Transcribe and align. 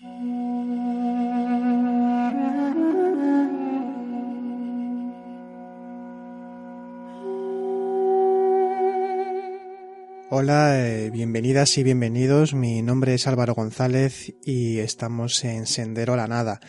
Hola, 0.00 0.38
eh, 10.78 11.10
bienvenidas 11.10 11.76
y 11.78 11.82
bienvenidos. 11.82 12.54
Mi 12.54 12.80
nombre 12.80 13.14
es 13.14 13.26
Álvaro 13.26 13.54
González 13.54 14.36
y 14.44 14.78
estamos 14.78 15.42
en 15.42 15.66
Sendero 15.66 16.14
la 16.14 16.28
Nada, 16.28 16.60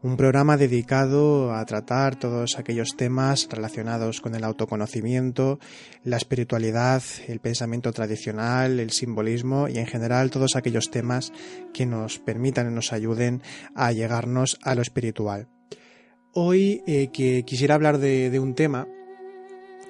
un 0.00 0.16
programa 0.16 0.56
dedicado 0.56 1.54
a 1.54 1.64
tratar 1.64 2.16
todos 2.16 2.56
aquellos 2.56 2.96
temas 2.96 3.48
relacionados 3.50 4.20
con 4.20 4.34
el 4.34 4.44
autoconocimiento, 4.44 5.58
la 6.04 6.16
espiritualidad, 6.16 7.02
el 7.26 7.40
pensamiento 7.40 7.92
tradicional, 7.92 8.78
el 8.78 8.90
simbolismo 8.90 9.68
y 9.68 9.78
en 9.78 9.86
general 9.86 10.30
todos 10.30 10.54
aquellos 10.54 10.90
temas 10.90 11.32
que 11.72 11.84
nos 11.84 12.18
permitan 12.18 12.70
y 12.70 12.74
nos 12.74 12.92
ayuden 12.92 13.42
a 13.74 13.90
llegarnos 13.92 14.58
a 14.62 14.74
lo 14.74 14.82
espiritual. 14.82 15.48
Hoy 16.32 16.82
eh, 16.86 17.08
que 17.12 17.42
quisiera 17.44 17.74
hablar 17.74 17.98
de 17.98 18.38
un 18.38 18.54
tema 18.54 18.86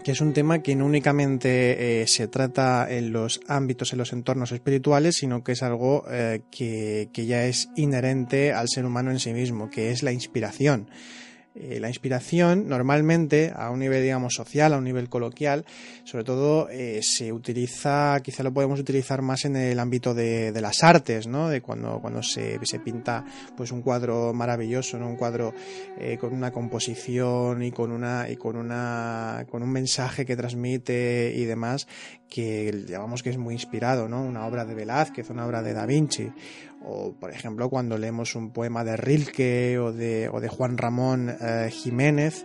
que 0.08 0.12
es 0.12 0.22
un 0.22 0.32
tema 0.32 0.62
que 0.62 0.74
no 0.74 0.86
únicamente 0.86 2.00
eh, 2.00 2.06
se 2.06 2.28
trata 2.28 2.90
en 2.90 3.12
los 3.12 3.42
ámbitos, 3.46 3.92
en 3.92 3.98
los 3.98 4.14
entornos 4.14 4.52
espirituales, 4.52 5.16
sino 5.16 5.44
que 5.44 5.52
es 5.52 5.62
algo 5.62 6.02
eh, 6.10 6.40
que, 6.50 7.10
que 7.12 7.26
ya 7.26 7.44
es 7.44 7.68
inherente 7.76 8.54
al 8.54 8.70
ser 8.70 8.86
humano 8.86 9.10
en 9.10 9.18
sí 9.18 9.34
mismo, 9.34 9.68
que 9.68 9.90
es 9.90 10.02
la 10.02 10.10
inspiración. 10.10 10.88
Eh, 11.60 11.80
la 11.80 11.88
inspiración 11.88 12.68
normalmente 12.68 13.52
a 13.54 13.70
un 13.70 13.80
nivel 13.80 14.02
digamos 14.02 14.34
social, 14.34 14.72
a 14.72 14.78
un 14.78 14.84
nivel 14.84 15.08
coloquial, 15.08 15.64
sobre 16.04 16.22
todo 16.22 16.68
eh, 16.70 17.00
se 17.02 17.32
utiliza, 17.32 18.20
quizá 18.22 18.44
lo 18.44 18.52
podemos 18.52 18.78
utilizar 18.78 19.22
más 19.22 19.44
en 19.44 19.56
el 19.56 19.80
ámbito 19.80 20.14
de, 20.14 20.52
las 20.60 20.84
artes, 20.84 21.26
¿no? 21.26 21.48
De 21.48 21.60
cuando, 21.60 21.98
cuando 22.00 22.22
se, 22.22 22.60
se, 22.62 22.78
pinta 22.78 23.24
pues 23.56 23.72
un 23.72 23.82
cuadro 23.82 24.32
maravilloso. 24.32 24.98
Un 24.98 25.16
cuadro 25.16 25.52
eh, 25.98 26.16
con 26.20 26.32
una 26.32 26.52
composición 26.52 27.62
y 27.62 27.72
con 27.72 27.90
una 27.90 28.28
y 28.28 28.36
con 28.36 28.56
una 28.56 29.44
con 29.50 29.62
un 29.62 29.70
mensaje 29.70 30.24
que 30.24 30.36
transmite 30.36 31.32
y 31.34 31.44
demás 31.44 31.88
que 32.28 32.84
llamamos 32.86 33.22
que 33.22 33.30
es 33.30 33.38
muy 33.38 33.54
inspirado, 33.54 34.08
¿no? 34.08 34.22
Una 34.22 34.46
obra 34.46 34.64
de 34.64 34.74
Velázquez, 34.74 35.30
una 35.30 35.46
obra 35.46 35.62
de 35.62 35.72
Da 35.72 35.86
Vinci 35.86 36.30
o 36.84 37.12
por 37.12 37.30
ejemplo 37.30 37.68
cuando 37.68 37.98
leemos 37.98 38.34
un 38.34 38.52
poema 38.52 38.84
de 38.84 38.96
Rilke 38.96 39.78
o 39.78 39.92
de, 39.92 40.28
o 40.28 40.40
de 40.40 40.48
Juan 40.48 40.78
Ramón 40.78 41.36
eh, 41.40 41.70
Jiménez 41.70 42.44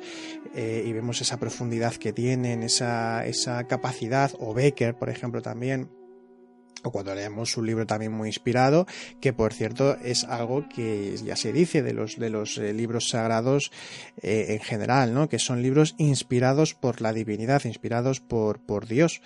eh, 0.55 0.83
y 0.85 0.93
vemos 0.93 1.21
esa 1.21 1.37
profundidad 1.37 1.93
que 1.95 2.13
tienen, 2.13 2.63
esa, 2.63 3.25
esa 3.25 3.63
capacidad, 3.65 4.31
o 4.39 4.53
Becker 4.53 4.95
por 4.95 5.09
ejemplo 5.09 5.41
también, 5.41 5.89
o 6.83 6.91
cuando 6.91 7.15
leemos 7.15 7.55
un 7.55 7.65
libro 7.65 7.85
también 7.85 8.11
muy 8.11 8.27
inspirado, 8.27 8.85
que 9.21 9.31
por 9.31 9.53
cierto 9.53 9.97
es 10.03 10.25
algo 10.25 10.67
que 10.67 11.15
ya 11.17 11.35
se 11.35 11.53
dice 11.53 11.81
de 11.81 11.93
los, 11.93 12.17
de 12.17 12.29
los 12.29 12.57
eh, 12.57 12.73
libros 12.73 13.07
sagrados 13.09 13.71
en 14.21 14.59
general, 14.59 15.13
¿no? 15.13 15.29
que 15.29 15.39
son 15.39 15.61
libros 15.61 15.95
inspirados 15.97 16.73
por 16.73 17.01
la 17.01 17.13
divinidad, 17.13 17.63
inspirados 17.65 18.19
por, 18.19 18.59
por 18.59 18.87
Dios. 18.87 19.21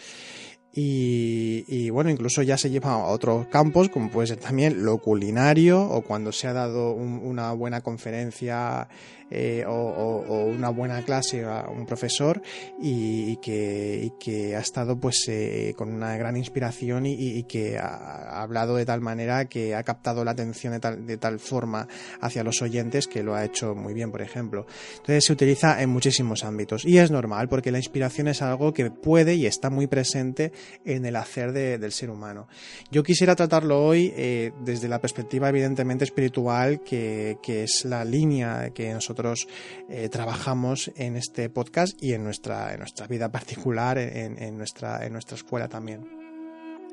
Y, 0.80 1.90
bueno, 1.90 2.12
incluso 2.12 2.44
ya 2.44 2.56
se 2.56 2.70
lleva 2.70 2.92
a 2.92 3.08
otros 3.08 3.48
campos, 3.48 3.90
como 3.90 4.12
puede 4.12 4.28
ser 4.28 4.38
también 4.38 4.86
lo 4.86 5.00
culinario 5.00 5.82
o 5.82 6.04
cuando 6.04 6.32
se 6.32 6.48
ha 6.48 6.54
dado 6.54 6.94
una 6.94 7.52
buena 7.54 7.82
conferencia 7.82 8.88
eh, 9.30 9.66
o, 9.68 10.46
una 10.46 10.70
buena 10.70 11.02
clase 11.02 11.44
a 11.44 11.68
un 11.70 11.86
profesor 11.86 12.42
y, 12.82 13.36
que, 13.38 14.14
que, 14.20 14.56
ha 14.56 14.60
estado 14.60 14.98
pues 14.98 15.26
eh, 15.28 15.74
con 15.76 15.92
una 15.92 16.16
gran 16.16 16.38
inspiración 16.38 17.06
y, 17.06 17.44
que 17.44 17.78
ha, 17.78 18.42
hablado 18.42 18.78
de 18.78 18.86
tal 18.86 19.02
manera 19.02 19.46
que 19.46 19.76
ha 19.76 19.84
captado 19.84 20.24
la 20.24 20.32
atención 20.32 20.74
de 20.74 20.80
tal, 20.80 21.06
de 21.06 21.18
tal 21.18 21.40
forma 21.40 21.88
hacia 22.22 22.44
los 22.44 22.62
oyentes 22.62 23.08
que 23.08 23.22
lo 23.22 23.36
ha 23.36 23.44
hecho 23.44 23.76
muy 23.76 23.94
bien, 23.94 24.12
por 24.12 24.22
ejemplo. 24.22 24.66
Entonces 24.92 25.26
se 25.26 25.34
utiliza 25.34 25.82
en 25.82 25.90
muchísimos 25.90 26.46
ámbitos 26.46 26.86
y 26.86 27.00
es 27.00 27.12
normal 27.12 27.50
porque 27.50 27.72
la 27.72 27.80
inspiración 27.80 28.30
es 28.30 28.42
algo 28.42 28.74
que 28.74 28.92
puede 28.92 29.36
y 29.36 29.46
está 29.46 29.70
muy 29.70 29.88
presente 29.88 30.54
en 30.86 31.06
el 31.06 31.16
hacer 31.16 31.52
del 31.52 31.92
ser 31.92 32.10
humano. 32.10 32.48
Yo 32.92 33.04
quisiera 33.04 33.36
tratarlo 33.36 33.84
hoy 33.84 34.14
eh, 34.16 34.52
desde 34.62 34.88
la 34.88 35.00
perspectiva 35.00 35.50
evidentemente 35.50 36.04
espiritual 36.04 36.82
que, 36.82 37.38
que 37.42 37.64
es 37.64 37.86
la 37.86 38.04
línea 38.06 38.72
que 38.74 38.94
nosotros 38.94 39.48
eh, 39.90 40.10
trabajamos 40.10 40.92
en 40.96 41.18
este 41.18 41.50
podcast 41.50 41.98
y 42.02 42.14
en 42.14 42.24
nuestra, 42.24 42.74
en 42.74 42.80
nuestra 42.80 43.08
vida 43.08 43.30
particular, 43.30 43.98
en, 43.98 44.58
nuestra, 44.58 45.06
en 45.06 45.14
nuestra 45.14 45.36
escuela 45.36 45.68
también. 45.68 46.17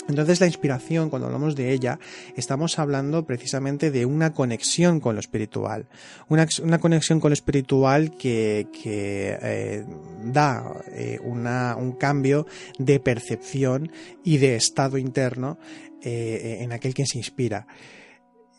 Entonces 0.08 0.40
la 0.40 0.46
inspiración, 0.46 1.10
cuando 1.10 1.26
hablamos 1.26 1.56
de 1.56 1.72
ella, 1.72 1.98
estamos 2.36 2.78
hablando 2.78 3.24
precisamente 3.24 3.90
de 3.90 4.06
una 4.06 4.32
conexión 4.32 5.00
con 5.00 5.14
lo 5.14 5.20
espiritual. 5.20 5.86
Una, 6.28 6.46
conexión 6.78 7.20
con 7.20 7.30
lo 7.30 7.34
espiritual 7.34 8.16
que, 8.16 8.68
eh, 8.84 9.84
da 10.24 10.74
eh, 10.92 11.18
un 11.22 11.92
cambio 11.92 12.46
de 12.78 13.00
percepción 13.00 13.90
y 14.22 14.38
de 14.38 14.56
estado 14.56 14.98
interno 14.98 15.58
en 16.06 16.70
aquel 16.72 16.92
que 16.92 17.06
se 17.06 17.16
inspira. 17.16 17.66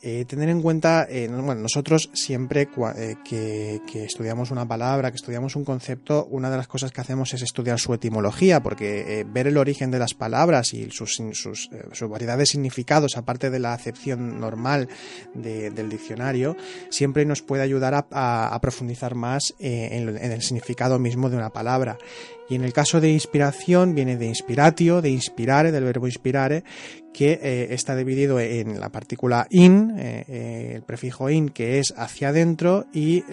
Eh, 0.08 0.24
tener 0.26 0.50
en 0.50 0.62
cuenta, 0.62 1.08
eh, 1.10 1.28
bueno, 1.28 1.62
nosotros 1.62 2.12
siempre 2.14 2.70
eh, 2.96 3.16
que, 3.28 3.82
estudiamos 4.04 4.52
una 4.52 4.68
palabra, 4.68 5.10
que 5.10 5.16
estudiamos 5.16 5.56
un 5.56 5.66
concepto, 5.66 6.28
una 6.30 6.52
de 6.52 6.58
las 6.58 6.68
cosas 6.68 6.92
que 6.92 7.02
hacemos 7.02 7.34
es 7.34 7.42
estudiar 7.42 7.80
su 7.80 7.92
etimología, 7.92 8.62
porque 8.62 9.26
ver 9.28 9.48
el 9.48 9.58
origen 9.58 9.90
de 9.90 9.98
las 9.98 10.14
palabras 10.14 10.76
y 10.76 10.92
sus, 10.92 11.20
sus, 11.32 11.70
variedad 12.08 12.38
de 12.38 12.46
significados, 12.46 13.18
aparte 13.18 13.50
de 13.50 13.58
la 13.58 13.74
acepción 13.74 14.40
normal 14.40 14.90
del 15.34 15.90
diccionario, 15.90 16.56
siempre 16.92 17.26
nos 17.26 17.42
puede 17.42 17.64
ayudar 17.64 18.06
a, 18.12 18.60
profundizar 18.62 19.16
más 19.16 19.56
en 19.58 20.08
el 20.08 20.42
significado 20.44 21.00
mismo 21.00 21.32
de 21.32 21.38
una 21.38 21.50
palabra. 21.50 21.98
Y 22.48 22.56
en 22.56 22.64
el 22.64 22.74
caso 22.74 23.02
de 23.02 23.12
inspiración 23.12 23.96
viene 23.96 24.18
de 24.18 24.28
inspiratio, 24.28 25.02
de 25.02 25.10
inspirare, 25.10 25.72
del 25.72 25.84
verbo 25.84 26.08
inspirare, 26.08 26.64
que 27.12 27.40
eh, 27.42 27.68
está 27.72 27.96
dividido 27.96 28.40
en 28.40 28.80
la 28.80 28.90
partícula 28.90 29.48
in, 29.50 29.96
eh, 29.98 30.26
eh, 30.28 30.72
el 30.76 30.84
prefijo 30.84 31.30
in, 31.30 31.50
que 31.50 31.80
es 31.80 31.94
hacia 31.98 32.30
adentro, 32.30 32.86
y, 32.94 33.24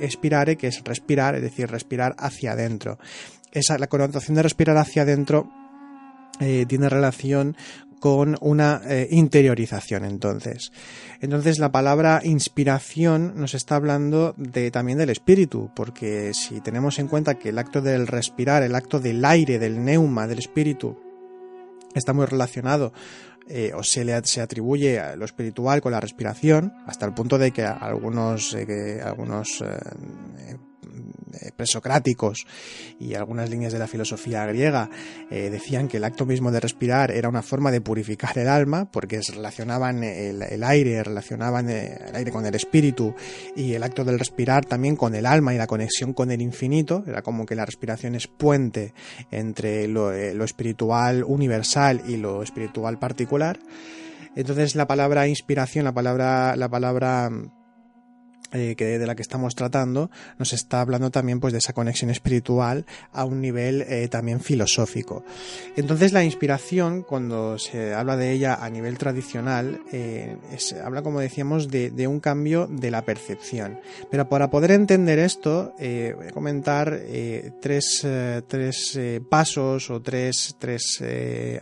expirare, 0.00 0.56
que 0.56 0.68
es 0.68 0.82
respirar, 0.84 1.34
es 1.34 1.42
decir, 1.42 1.68
respirar 1.68 2.14
hacia 2.18 2.52
adentro. 2.52 2.98
Esa, 3.52 3.78
la 3.78 3.88
connotación 3.88 4.36
de 4.36 4.42
respirar 4.42 4.76
hacia 4.76 5.02
adentro 5.02 5.50
tiene 6.38 6.90
relación 6.90 7.56
con 8.06 8.36
una 8.40 8.82
eh, 8.84 9.08
interiorización 9.10 10.04
entonces. 10.04 10.70
Entonces 11.20 11.58
la 11.58 11.72
palabra 11.72 12.20
inspiración 12.22 13.32
nos 13.34 13.52
está 13.54 13.74
hablando 13.74 14.32
de, 14.36 14.70
también 14.70 14.98
del 14.98 15.10
espíritu, 15.10 15.72
porque 15.74 16.32
si 16.32 16.60
tenemos 16.60 17.00
en 17.00 17.08
cuenta 17.08 17.34
que 17.34 17.48
el 17.48 17.58
acto 17.58 17.82
del 17.82 18.06
respirar, 18.06 18.62
el 18.62 18.76
acto 18.76 19.00
del 19.00 19.24
aire, 19.24 19.58
del 19.58 19.84
neuma, 19.84 20.28
del 20.28 20.38
espíritu, 20.38 20.96
está 21.96 22.12
muy 22.12 22.26
relacionado 22.26 22.92
eh, 23.48 23.72
o 23.74 23.82
se 23.82 24.04
le 24.04 24.22
se 24.22 24.40
atribuye 24.40 25.00
a 25.00 25.16
lo 25.16 25.24
espiritual 25.24 25.80
con 25.80 25.90
la 25.90 25.98
respiración, 25.98 26.74
hasta 26.86 27.06
el 27.06 27.12
punto 27.12 27.38
de 27.38 27.50
que 27.50 27.64
algunos, 27.64 28.54
eh, 28.54 29.00
algunos 29.04 29.64
presocráticos 31.56 32.46
y 32.98 33.14
algunas 33.14 33.50
líneas 33.50 33.72
de 33.72 33.78
la 33.78 33.86
filosofía 33.86 34.44
griega 34.46 34.90
eh, 35.30 35.50
decían 35.50 35.88
que 35.88 35.98
el 35.98 36.04
acto 36.04 36.26
mismo 36.26 36.50
de 36.50 36.60
respirar 36.60 37.10
era 37.10 37.28
una 37.28 37.42
forma 37.42 37.70
de 37.70 37.80
purificar 37.80 38.36
el 38.38 38.48
alma 38.48 38.90
porque 38.90 39.20
relacionaban 39.28 40.02
el, 40.02 40.64
aire, 40.64 41.02
relacionaban 41.02 41.68
eh, 41.70 41.98
el 42.08 42.16
aire 42.16 42.30
con 42.30 42.46
el 42.46 42.54
espíritu 42.54 43.14
y 43.54 43.74
el 43.74 43.82
acto 43.82 44.04
del 44.04 44.18
respirar 44.18 44.64
también 44.64 44.96
con 44.96 45.14
el 45.14 45.26
alma 45.26 45.54
y 45.54 45.58
la 45.58 45.66
conexión 45.66 46.12
con 46.12 46.30
el 46.30 46.40
infinito, 46.40 47.04
era 47.06 47.22
como 47.22 47.46
que 47.46 47.54
la 47.54 47.64
respiración 47.64 48.14
es 48.14 48.26
puente 48.26 48.94
entre 49.30 49.88
lo, 49.88 50.12
lo 50.12 50.44
espiritual 50.44 51.24
universal 51.24 52.02
y 52.06 52.16
lo 52.16 52.42
espiritual 52.42 52.98
particular. 52.98 53.58
Entonces 54.34 54.74
la 54.74 54.86
palabra 54.86 55.26
inspiración, 55.28 55.84
la 55.84 55.94
palabra, 55.94 56.56
la 56.56 56.68
palabra 56.68 57.30
eh, 58.52 58.74
que 58.76 58.98
de 58.98 59.06
la 59.06 59.14
que 59.14 59.22
estamos 59.22 59.54
tratando 59.54 60.10
nos 60.38 60.52
está 60.52 60.80
hablando 60.80 61.10
también 61.10 61.40
pues 61.40 61.52
de 61.52 61.58
esa 61.58 61.72
conexión 61.72 62.10
espiritual 62.10 62.86
a 63.12 63.24
un 63.24 63.40
nivel 63.40 63.82
eh, 63.82 64.08
también 64.08 64.40
filosófico. 64.40 65.24
Entonces 65.76 66.12
la 66.12 66.22
inspiración 66.22 67.02
cuando 67.02 67.58
se 67.58 67.94
habla 67.94 68.16
de 68.16 68.32
ella 68.32 68.54
a 68.54 68.70
nivel 68.70 68.98
tradicional 68.98 69.80
eh, 69.92 70.36
habla 70.84 71.02
como 71.02 71.20
decíamos 71.20 71.68
de, 71.68 72.06
un 72.06 72.20
cambio 72.20 72.68
de 72.70 72.90
la 72.90 73.04
percepción. 73.04 73.80
Pero 74.10 74.28
para 74.28 74.48
poder 74.48 74.70
entender 74.70 75.18
esto 75.18 75.74
voy 75.78 76.28
a 76.28 76.32
comentar 76.32 77.00
tres, 77.60 78.06
tres 78.46 78.98
pasos 79.28 79.90
o 79.90 80.00
tres, 80.00 80.54
tres 80.58 81.02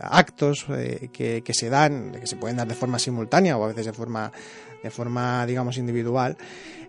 actos 0.01 0.65
que, 1.11 1.41
que 1.43 1.53
se 1.53 1.69
dan 1.69 2.11
que 2.19 2.27
se 2.27 2.35
pueden 2.35 2.57
dar 2.57 2.67
de 2.67 2.75
forma 2.75 2.99
simultánea 2.99 3.57
o 3.57 3.63
a 3.63 3.67
veces 3.69 3.87
de 3.87 3.93
forma 3.93 4.31
de 4.85 4.91
forma, 4.91 5.47
digamos, 5.47 5.77
individual, 5.77 6.37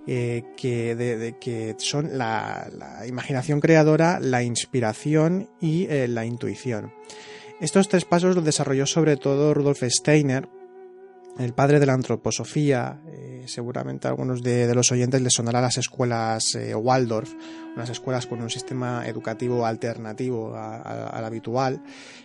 eh, 0.06 0.44
que, 0.54 1.34
que 1.40 1.74
son 1.78 2.18
la, 2.18 2.68
imaginación 3.08 3.58
creadora, 3.58 4.20
la 4.20 4.42
inspiración 4.42 5.48
y 5.62 5.86
eh, 5.86 6.06
la 6.06 6.26
intuición. 6.26 6.92
Estos 7.58 7.88
tres 7.88 8.04
pasos 8.04 8.34
los 8.34 8.44
desarrolló 8.44 8.84
sobre 8.84 9.16
todo 9.16 9.54
Rudolf 9.54 9.82
Steiner, 9.82 10.46
el 11.38 11.52
padre 11.52 11.78
de 11.78 11.86
la 11.86 11.92
antroposofía, 11.92 12.98
eh, 13.08 13.44
seguramente 13.46 14.08
a 14.08 14.10
algunos 14.10 14.42
de, 14.42 14.74
los 14.74 14.90
oyentes 14.90 15.20
les 15.20 15.34
sonará 15.34 15.60
las 15.60 15.76
escuelas 15.76 16.54
eh, 16.54 16.74
Waldorf, 16.74 17.32
unas 17.74 17.90
escuelas 17.90 18.26
con 18.26 18.40
un 18.40 18.48
sistema 18.48 19.06
educativo 19.06 19.66
alternativo 19.66 20.54
al 20.56 21.24
habitual. 21.24 21.82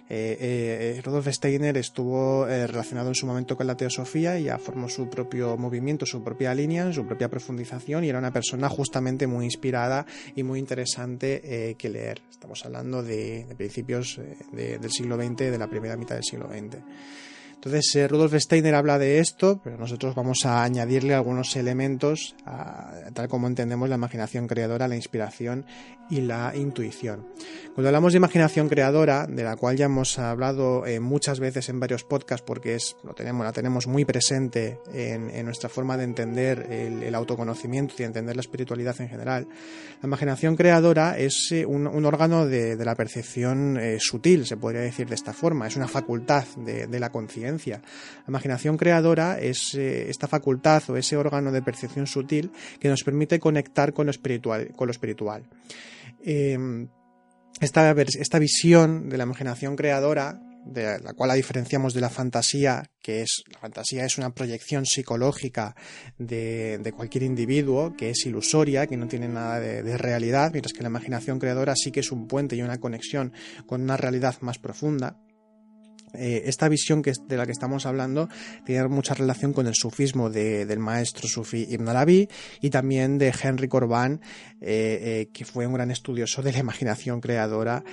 Eh, 0.08 1.00
Rudolf 1.04 1.28
Steiner 1.28 1.78
estuvo 1.78 2.46
relacionado 2.46 3.10
en 3.10 3.16
su 3.16 3.26
momento 3.26 3.58
con 3.58 3.68
la 3.68 3.76
teosofía 3.76 4.40
y 4.40 4.44
ya 4.44 4.58
formó 4.58 4.88
su 4.88 5.10
propio 5.10 5.58
movimiento, 5.58 6.06
su 6.06 6.24
propia 6.24 6.54
línea, 6.54 6.92
su 6.94 7.06
propia 7.06 7.30
profundización 7.30 8.06
y 8.06 8.10
era 8.10 8.20
una 8.20 8.32
persona 8.32 8.70
justamente 8.70 9.28
muy 9.28 9.44
inspirada 9.44 10.06
y 10.36 10.44
muy 10.44 10.60
interesante 10.60 11.76
que 11.78 11.90
leer. 11.90 12.22
Estamos 12.30 12.66
hablando 12.66 13.04
de, 13.04 13.46
principios 13.58 14.22
del 14.54 14.92
siglo 14.92 15.18
XX, 15.18 15.38
de 15.38 15.58
la 15.58 15.68
primera 15.68 15.98
mitad 15.98 16.16
del 16.16 16.24
siglo 16.24 16.48
XX. 16.50 16.78
Entonces, 17.64 17.96
eh, 17.96 18.08
Rudolf 18.08 18.34
Steiner 18.34 18.74
habla 18.74 18.98
de 18.98 19.20
esto, 19.20 19.62
pero 19.64 19.78
nosotros 19.78 20.16
vamos 20.16 20.48
a 20.48 20.64
añadirle 20.64 21.14
algunos 21.14 21.56
elementos, 21.56 22.36
tal 23.14 23.28
como 23.28 23.46
entendemos 23.46 23.88
la 23.88 23.98
imaginación 23.98 24.48
creadora, 24.48 24.88
la 24.88 24.96
inspiración 24.96 25.68
y 26.10 26.22
la 26.22 26.54
intuición. 26.56 27.28
Cuando 27.76 27.90
hablamos 27.90 28.14
de 28.14 28.18
imaginación 28.18 28.68
creadora, 28.68 29.28
de 29.28 29.44
la 29.44 29.56
cual 29.58 29.78
ya 29.78 29.86
hemos 29.86 30.18
hablado 30.18 30.88
eh, 30.88 31.00
muchas 31.00 31.40
veces 31.40 31.70
en 31.70 31.80
varios 31.80 32.04
podcasts, 32.04 32.44
porque 32.46 32.74
es, 32.74 32.98
lo 33.04 33.14
tenemos, 33.14 33.46
la 33.46 33.54
tenemos 33.54 33.86
muy 33.86 34.06
presente 34.06 34.80
en, 34.92 35.46
nuestra 35.46 35.70
forma 35.70 35.98
de 35.98 36.04
entender 36.04 36.68
el, 36.72 37.14
autoconocimiento 37.14 37.94
y 38.00 38.04
entender 38.04 38.36
la 38.36 38.42
espiritualidad 38.42 39.00
en 39.00 39.08
general, 39.08 39.48
la 40.02 40.08
imaginación 40.08 40.56
creadora 40.56 41.18
es 41.18 41.52
eh, 41.52 41.66
un, 41.66 42.06
órgano 42.06 42.48
de, 42.48 42.76
la 42.84 42.96
percepción 42.96 43.80
sutil, 44.00 44.48
se 44.48 44.58
podría 44.58 44.82
decir 44.82 45.08
de 45.08 45.16
esta 45.16 45.32
forma, 45.32 45.68
es 45.68 45.76
una 45.76 45.88
facultad 45.88 46.46
de 46.56 47.00
la 47.00 47.12
conciencia 47.12 47.51
la 47.58 47.82
imaginación 48.28 48.78
creadora 48.78 49.40
es 49.40 49.74
eh, 49.76 50.10
esta 50.10 50.28
facultad 50.28 50.84
o 50.90 50.98
ese 50.98 51.18
órgano 51.18 51.52
de 51.52 51.62
percepción 51.62 52.08
sutil 52.08 52.52
que 52.80 52.90
nos 52.90 53.04
permite 53.04 53.40
conectar 53.40 53.94
con 53.94 54.06
lo 54.08 54.12
espiritual. 54.12 54.72
Con 54.76 54.88
lo 54.88 54.92
espiritual. 54.92 55.44
Em, 56.24 56.88
esta, 57.60 57.92
esta 57.92 58.40
visión 58.40 59.10
de 59.10 59.18
la 59.18 59.24
imaginación 59.24 59.76
creadora 59.76 60.40
de 60.66 61.00
la 61.00 61.14
cual 61.14 61.30
la 61.30 61.34
diferenciamos 61.36 61.94
de 61.94 62.02
la 62.02 62.10
fantasía, 62.10 62.84
que 63.02 63.22
es 63.22 63.44
la 63.52 63.60
fantasía 63.60 64.06
es 64.06 64.18
una 64.18 64.34
proyección 64.34 64.86
psicológica 64.86 65.76
de, 66.18 66.94
cualquier 66.96 67.24
individuo, 67.24 67.96
que 67.96 68.12
es 68.12 68.26
ilusoria, 68.26 68.88
que 68.88 68.98
no 68.98 69.08
tiene 69.08 69.28
nada 69.28 69.60
de, 69.60 69.98
realidad, 69.98 70.52
mientras 70.52 70.74
que 70.74 70.84
la 70.84 70.90
imaginación 70.90 71.40
creadora 71.40 71.76
sí 71.76 71.92
que 71.92 72.02
es 72.02 72.12
un 72.12 72.28
puente 72.28 72.56
y 72.56 72.62
una 72.62 72.80
conexión 72.80 73.34
con 73.66 73.82
una 73.82 73.98
realidad 73.98 74.36
más 74.42 74.60
profunda. 74.60 75.18
Eh, 76.14 76.44
esta 76.46 76.68
visión 76.68 77.02
que, 77.02 77.14
de 77.28 77.38
la 77.38 77.46
que 77.46 77.52
estamos 77.52 77.86
hablando 77.86 78.28
tiene 78.66 78.88
mucha 78.88 79.14
relación 79.14 79.54
con 79.54 79.68
el 79.68 79.76
sufismo 79.76 80.30
del 80.30 80.80
maestro 80.80 81.28
sufí 81.28 81.68
Ibn 81.70 81.88
Arabi 81.88 82.28
y 82.60 82.70
también 82.70 83.18
de 83.18 83.34
Henry 83.42 83.68
Corbin, 83.68 84.20
eh, 84.60 85.00
eh, 85.02 85.30
que 85.32 85.46
fue 85.46 85.66
un 85.68 85.74
gran 85.74 85.92
estudioso 85.92 86.42
de 86.42 86.52
la 86.52 86.60
imaginación 86.60 87.22
creadora 87.22 87.84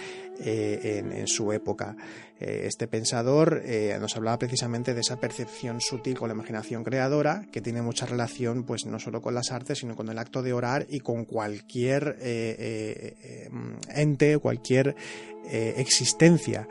en, 0.40 1.26
su 1.26 1.52
época. 1.52 1.96
Este 2.40 2.86
pensador 2.86 3.62
nos 4.00 4.16
hablaba 4.16 4.38
precisamente 4.38 4.94
de 4.94 5.00
esa 5.00 5.18
percepción 5.18 5.80
sutil 5.80 6.16
con 6.16 6.28
la 6.28 6.34
imaginación 6.34 6.84
creadora, 6.84 7.46
que 7.50 7.60
tiene 7.60 7.82
mucha 7.82 8.06
relación 8.06 8.64
pues 8.64 8.86
no 8.86 8.98
solo 8.98 9.20
con 9.20 9.34
las 9.34 9.50
artes, 9.50 9.78
sino 9.78 9.96
con 9.96 10.08
el 10.08 10.18
acto 10.18 10.42
de 10.42 10.52
orar 10.52 10.86
y 10.88 11.00
con 11.00 11.24
cualquier 11.24 12.16
ente, 13.94 14.38
cualquier 14.38 14.94
existencia. 15.50 16.68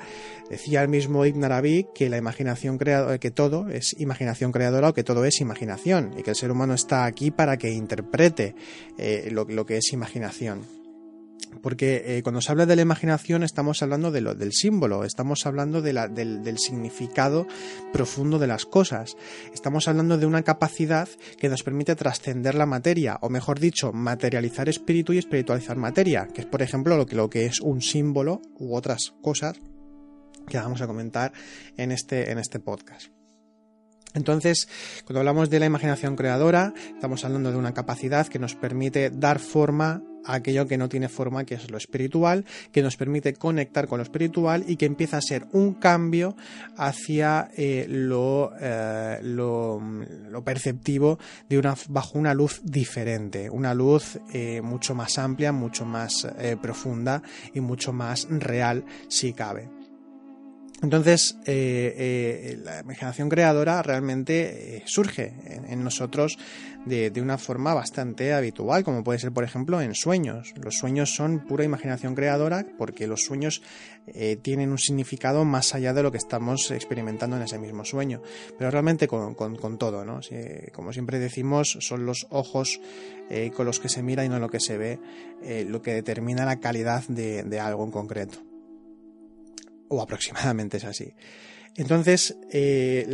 Decía 0.49 0.81
el 0.81 0.87
mismo 0.87 1.25
Ibn 1.25 1.43
Arabi 1.43 1.87
que 1.93 2.09
la 2.09 2.17
imaginación 2.17 2.77
creadora, 2.77 3.17
que 3.17 3.31
todo 3.31 3.67
es 3.69 3.99
imaginación 3.99 4.53
creadora 4.53 4.89
o 4.89 4.93
que 4.93 5.03
todo 5.03 5.25
es 5.25 5.41
imaginación 5.41 6.13
y 6.17 6.23
que 6.23 6.29
el 6.29 6.35
ser 6.37 6.51
humano 6.51 6.73
está 6.73 7.05
aquí 7.05 7.31
para 7.31 7.57
que 7.57 7.71
interprete 7.71 8.55
eh, 8.97 9.29
lo, 9.31 9.65
que 9.65 9.77
es 9.77 9.91
imaginación. 9.91 10.76
Porque 11.61 12.03
eh, 12.05 12.23
cuando 12.23 12.41
se 12.41 12.51
habla 12.51 12.65
de 12.65 12.75
la 12.75 12.81
imaginación 12.81 13.43
estamos 13.43 13.81
hablando 13.81 14.11
del 14.11 14.53
símbolo, 14.53 15.03
estamos 15.03 15.45
hablando 15.45 15.81
del, 15.81 16.13
del, 16.13 16.57
significado 16.59 17.47
profundo 17.91 18.39
de 18.39 18.47
las 18.47 18.65
cosas, 18.65 19.17
estamos 19.53 19.87
hablando 19.87 20.17
de 20.17 20.25
una 20.25 20.43
capacidad 20.43 21.09
que 21.39 21.49
nos 21.49 21.63
permite 21.63 21.95
trascender 21.95 22.55
la 22.55 22.65
materia, 22.65 23.17
o 23.21 23.29
mejor 23.29 23.59
dicho, 23.59 23.91
materializar 23.91 24.69
espíritu 24.69 25.13
y 25.13 25.17
espiritualizar 25.17 25.77
materia, 25.77 26.27
que 26.33 26.41
es 26.41 26.47
por 26.47 26.61
ejemplo 26.61 26.95
lo 26.95 27.05
que, 27.05 27.15
lo 27.15 27.29
que 27.29 27.45
es 27.45 27.59
un 27.59 27.81
símbolo 27.81 28.41
u 28.59 28.75
otras 28.75 29.13
cosas 29.21 29.59
que 30.47 30.57
vamos 30.57 30.81
a 30.81 30.87
comentar 30.87 31.33
en 31.75 31.91
este, 31.91 32.31
en 32.31 32.39
este 32.39 32.59
podcast. 32.59 33.16
Entonces, 34.17 34.67
cuando 35.05 35.19
hablamos 35.19 35.49
de 35.49 35.59
la 35.59 35.67
imaginación 35.67 36.15
creadora, 36.15 36.73
estamos 36.93 37.23
hablando 37.23 37.51
de 37.51 37.57
una 37.57 37.73
capacidad 37.73 38.27
que 38.27 38.39
nos 38.39 38.55
permite 38.55 39.11
dar 39.11 39.39
forma 39.39 40.01
a 40.25 40.33
aquello 40.35 40.67
que 40.67 40.77
no 40.77 40.89
tiene 40.89 41.07
forma, 41.07 41.45
que 41.45 41.55
es 41.55 41.71
lo 41.71 41.77
espiritual, 41.77 42.43
que 42.71 42.81
nos 42.81 42.97
permite 42.97 43.33
conectar 43.35 43.87
con 43.87 43.99
lo 43.99 44.03
espiritual 44.03 44.65
y 44.67 44.75
que 44.75 44.85
empieza 44.85 45.17
a 45.17 45.21
ser 45.21 45.45
un 45.53 45.75
cambio 45.75 46.35
hacia 46.75 47.49
eh, 47.55 47.85
lo, 47.87 48.51
eh, 48.59 49.19
lo, 49.21 49.79
perceptivo 50.43 51.19
de 51.47 51.59
una, 51.59 51.75
bajo 51.89 52.17
una 52.17 52.33
luz 52.33 52.61
diferente, 52.63 53.49
una 53.49 53.73
luz 53.73 54.19
eh, 54.33 54.61
mucho 54.61 54.95
más 54.95 55.17
amplia, 55.17 55.51
mucho 55.51 55.85
más 55.85 56.27
profunda 56.61 57.21
y 57.53 57.61
mucho 57.61 57.93
más 57.93 58.27
real 58.29 58.83
si 59.07 59.33
cabe. 59.33 59.69
Entonces, 60.83 61.35
eh, 61.45 61.93
eh, 61.97 62.59
la 62.63 62.81
imaginación 62.81 63.29
creadora 63.29 63.81
realmente 63.81 64.77
eh, 64.77 64.83
surge 64.85 65.33
en, 65.45 65.83
nosotros 65.83 66.37
de, 66.85 67.11
una 67.19 67.39
forma 67.39 67.73
bastante 67.73 68.31
habitual, 68.33 68.83
como 68.83 69.03
puede 69.03 69.17
ser, 69.17 69.31
por 69.31 69.43
ejemplo, 69.43 69.81
en 69.81 69.95
sueños. 69.95 70.53
Los 70.61 70.77
sueños 70.77 71.15
son 71.15 71.39
pura 71.47 71.63
imaginación 71.63 72.13
creadora 72.13 72.63
porque 72.77 73.07
los 73.07 73.23
sueños 73.23 73.61
tienen 74.41 74.71
un 74.71 74.77
significado 74.77 75.43
más 75.43 75.75
allá 75.75 75.93
de 75.93 76.01
lo 76.01 76.13
que 76.13 76.17
estamos 76.17 76.71
experimentando 76.71 77.35
en 77.35 77.41
ese 77.41 77.59
mismo 77.59 77.83
sueño. 77.83 78.21
Pero 78.57 78.71
realmente 78.71 79.07
con, 79.07 79.35
todo, 79.77 80.05
¿no? 80.05 80.21
como 80.73 80.93
siempre 80.93 81.19
decimos, 81.19 81.77
son 81.81 82.05
los 82.05 82.25
ojos 82.29 82.79
con 83.53 83.65
los 83.65 83.81
que 83.81 83.89
se 83.89 84.03
mira 84.03 84.23
y 84.23 84.29
no 84.29 84.39
lo 84.39 84.49
que 84.49 84.61
se 84.61 84.77
ve 84.77 84.99
lo 85.67 85.81
que 85.81 85.93
determina 85.93 86.45
la 86.45 86.61
calidad 86.61 87.03
de 87.09 87.59
algo 87.59 87.83
en 87.83 87.91
concreto 87.91 88.37
o 89.89 90.01
aproximadamente 90.01 90.77
es 90.77 90.85
así. 90.85 91.15
Entonces, 91.77 92.35
eh, 92.51 93.05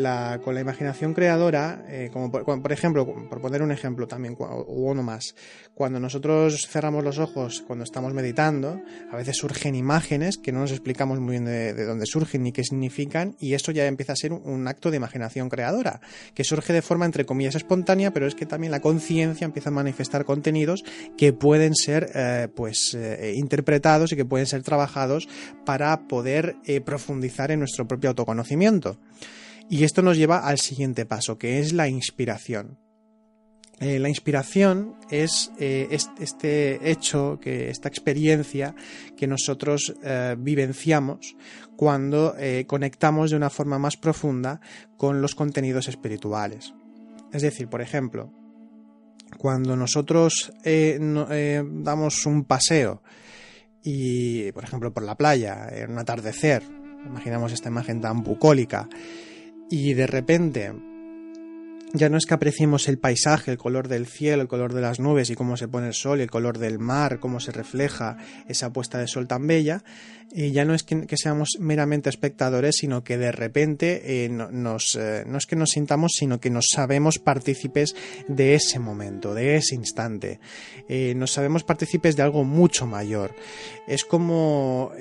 con 0.42 0.56
la 0.56 0.62
imaginación 0.62 1.14
creadora, 1.14 1.84
eh, 1.90 2.10
como 2.14 2.32
por, 2.32 2.72
ejemplo, 2.72 3.06
por 3.06 3.42
poner 3.42 3.62
un 3.62 3.74
ejemplo 3.74 4.08
también, 4.08 4.38
o 4.40 4.64
uno 4.66 5.04
más, 5.04 5.36
cuando 5.74 6.00
nosotros 6.00 6.66
cerramos 6.70 7.04
los 7.04 7.20
ojos, 7.20 7.62
cuando 7.68 7.84
estamos 7.84 8.14
meditando, 8.14 8.80
a 9.12 9.18
veces 9.18 9.36
surgen 9.36 9.76
imágenes 9.76 10.38
que 10.38 10.54
no 10.54 10.60
nos 10.60 10.72
explicamos 10.72 11.20
muy 11.20 11.32
bien 11.32 11.44
de, 11.44 11.74
dónde 11.74 12.06
surgen 12.06 12.44
ni 12.44 12.54
qué 12.54 12.64
significan, 12.64 13.36
y 13.38 13.54
eso 13.54 13.74
ya 13.74 13.86
empieza 13.86 14.14
a 14.14 14.16
ser 14.16 14.32
un, 14.32 14.66
acto 14.66 14.92
de 14.92 14.98
imaginación 14.98 15.50
creadora, 15.50 16.00
que 16.34 16.46
surge 16.46 16.72
de 16.72 16.82
forma, 16.82 17.06
entre 17.06 17.26
comillas, 17.26 17.56
espontánea, 17.56 18.12
pero 18.12 18.28
es 18.28 18.36
que 18.36 18.46
también 18.46 18.72
la 18.72 18.80
conciencia 18.80 19.44
empieza 19.44 19.72
a 19.72 19.74
manifestar 19.74 20.24
contenidos 20.24 20.86
que 21.18 21.34
pueden 21.34 21.76
ser 21.76 22.12
eh, 22.16 22.48
pues, 22.56 22.98
interpretados 23.36 24.14
y 24.14 24.16
que 24.16 24.24
pueden 24.24 24.48
ser 24.48 24.64
trabajados 24.64 25.28
para 25.66 26.08
poder 26.08 26.56
profundizar 26.86 27.52
en 27.52 27.60
nuestro 27.60 27.86
propio 27.86 28.12
autoconocimiento 28.12 28.53
y 29.70 29.84
esto 29.84 30.02
nos 30.02 30.18
lleva 30.18 30.40
al 30.40 30.60
siguiente 30.60 31.06
paso, 31.06 31.38
que 31.38 31.60
es 31.60 31.74
la 31.74 31.88
inspiración. 31.88 32.78
Eh, 33.80 34.00
la 34.00 34.08
inspiración 34.08 34.96
es 35.10 35.52
eh, 35.60 35.88
este 36.20 36.90
hecho, 36.90 37.40
que, 37.42 37.70
esta 37.70 37.90
experiencia 37.90 38.76
que 39.18 39.28
nosotros 39.28 39.94
eh, 40.04 40.36
vivenciamos 40.38 41.36
cuando 41.76 42.36
conectamos 42.68 43.32
de 43.32 43.36
una 43.36 43.50
forma 43.50 43.80
más 43.80 43.98
profunda 43.98 44.62
con 44.96 45.22
los 45.22 45.36
contenidos 45.36 45.88
espirituales. 45.88 46.74
Es 47.34 47.42
decir, 47.42 47.68
por 47.68 47.82
ejemplo, 47.82 48.32
cuando 49.38 49.76
nosotros 49.76 50.54
damos 50.64 52.26
un 52.26 52.46
paseo 52.46 53.02
y, 53.84 54.52
por 54.52 54.64
ejemplo, 54.64 54.94
por 54.94 55.04
la 55.04 55.18
playa, 55.18 55.68
en 55.72 55.92
un 55.92 55.98
atardecer, 55.98 56.64
imaginamos 57.06 57.52
esta 57.52 57.70
imagen 57.70 58.02
tan 58.02 58.24
bucólica, 58.24 58.88
y 59.70 59.94
de 59.94 60.08
repente 60.08 60.74
ya 61.94 62.10
no 62.10 62.18
es 62.18 62.26
que 62.26 62.34
apreciemos 62.34 62.88
el 62.88 62.98
paisaje, 62.98 63.52
el 63.52 63.58
color 63.58 63.88
del 63.88 64.08
cielo, 64.08 64.42
el 64.42 64.48
color 64.48 64.74
de 64.74 64.82
las 64.82 65.00
nubes 65.00 65.30
y 65.30 65.36
cómo 65.36 65.58
se 65.58 65.68
pone 65.68 65.88
el 65.88 65.94
sol, 65.94 66.20
y 66.20 66.24
el 66.24 66.32
color 66.32 66.58
del 66.58 66.80
mar, 66.80 67.20
cómo 67.20 67.40
se 67.40 67.52
refleja 67.52 68.18
esa 68.48 68.74
puesta 68.74 68.98
de 68.98 69.08
sol 69.08 69.28
tan 69.28 69.46
bella, 69.46 69.84
y 70.36 70.52
ya 70.52 70.66
no 70.66 70.74
es 70.74 70.82
que, 70.82 71.06
seamos 71.16 71.58
meramente 71.60 72.10
espectadores, 72.10 72.78
sino 72.78 73.04
que 73.04 73.20
de 73.20 73.32
repente 73.32 74.26
eh, 74.26 74.30
nos, 74.30 74.96
eh, 74.96 75.24
no 75.28 75.38
es 75.38 75.46
que 75.46 75.56
nos 75.56 75.70
sintamos, 75.70 76.14
sino 76.18 76.40
que 76.40 76.50
nos 76.50 76.66
sabemos 76.74 77.20
partícipes 77.20 77.96
de 78.28 78.56
ese 78.56 78.80
momento, 78.80 79.36
de 79.36 79.58
ese 79.58 79.76
instante. 79.76 80.40
Eh, 80.90 81.14
nos 81.16 81.32
sabemos 81.32 81.64
partícipes 81.64 82.16
de 82.16 82.24
algo 82.24 82.44
mucho 82.46 82.88
mayor. 82.88 83.36
Es 83.88 84.06
como 84.06 84.92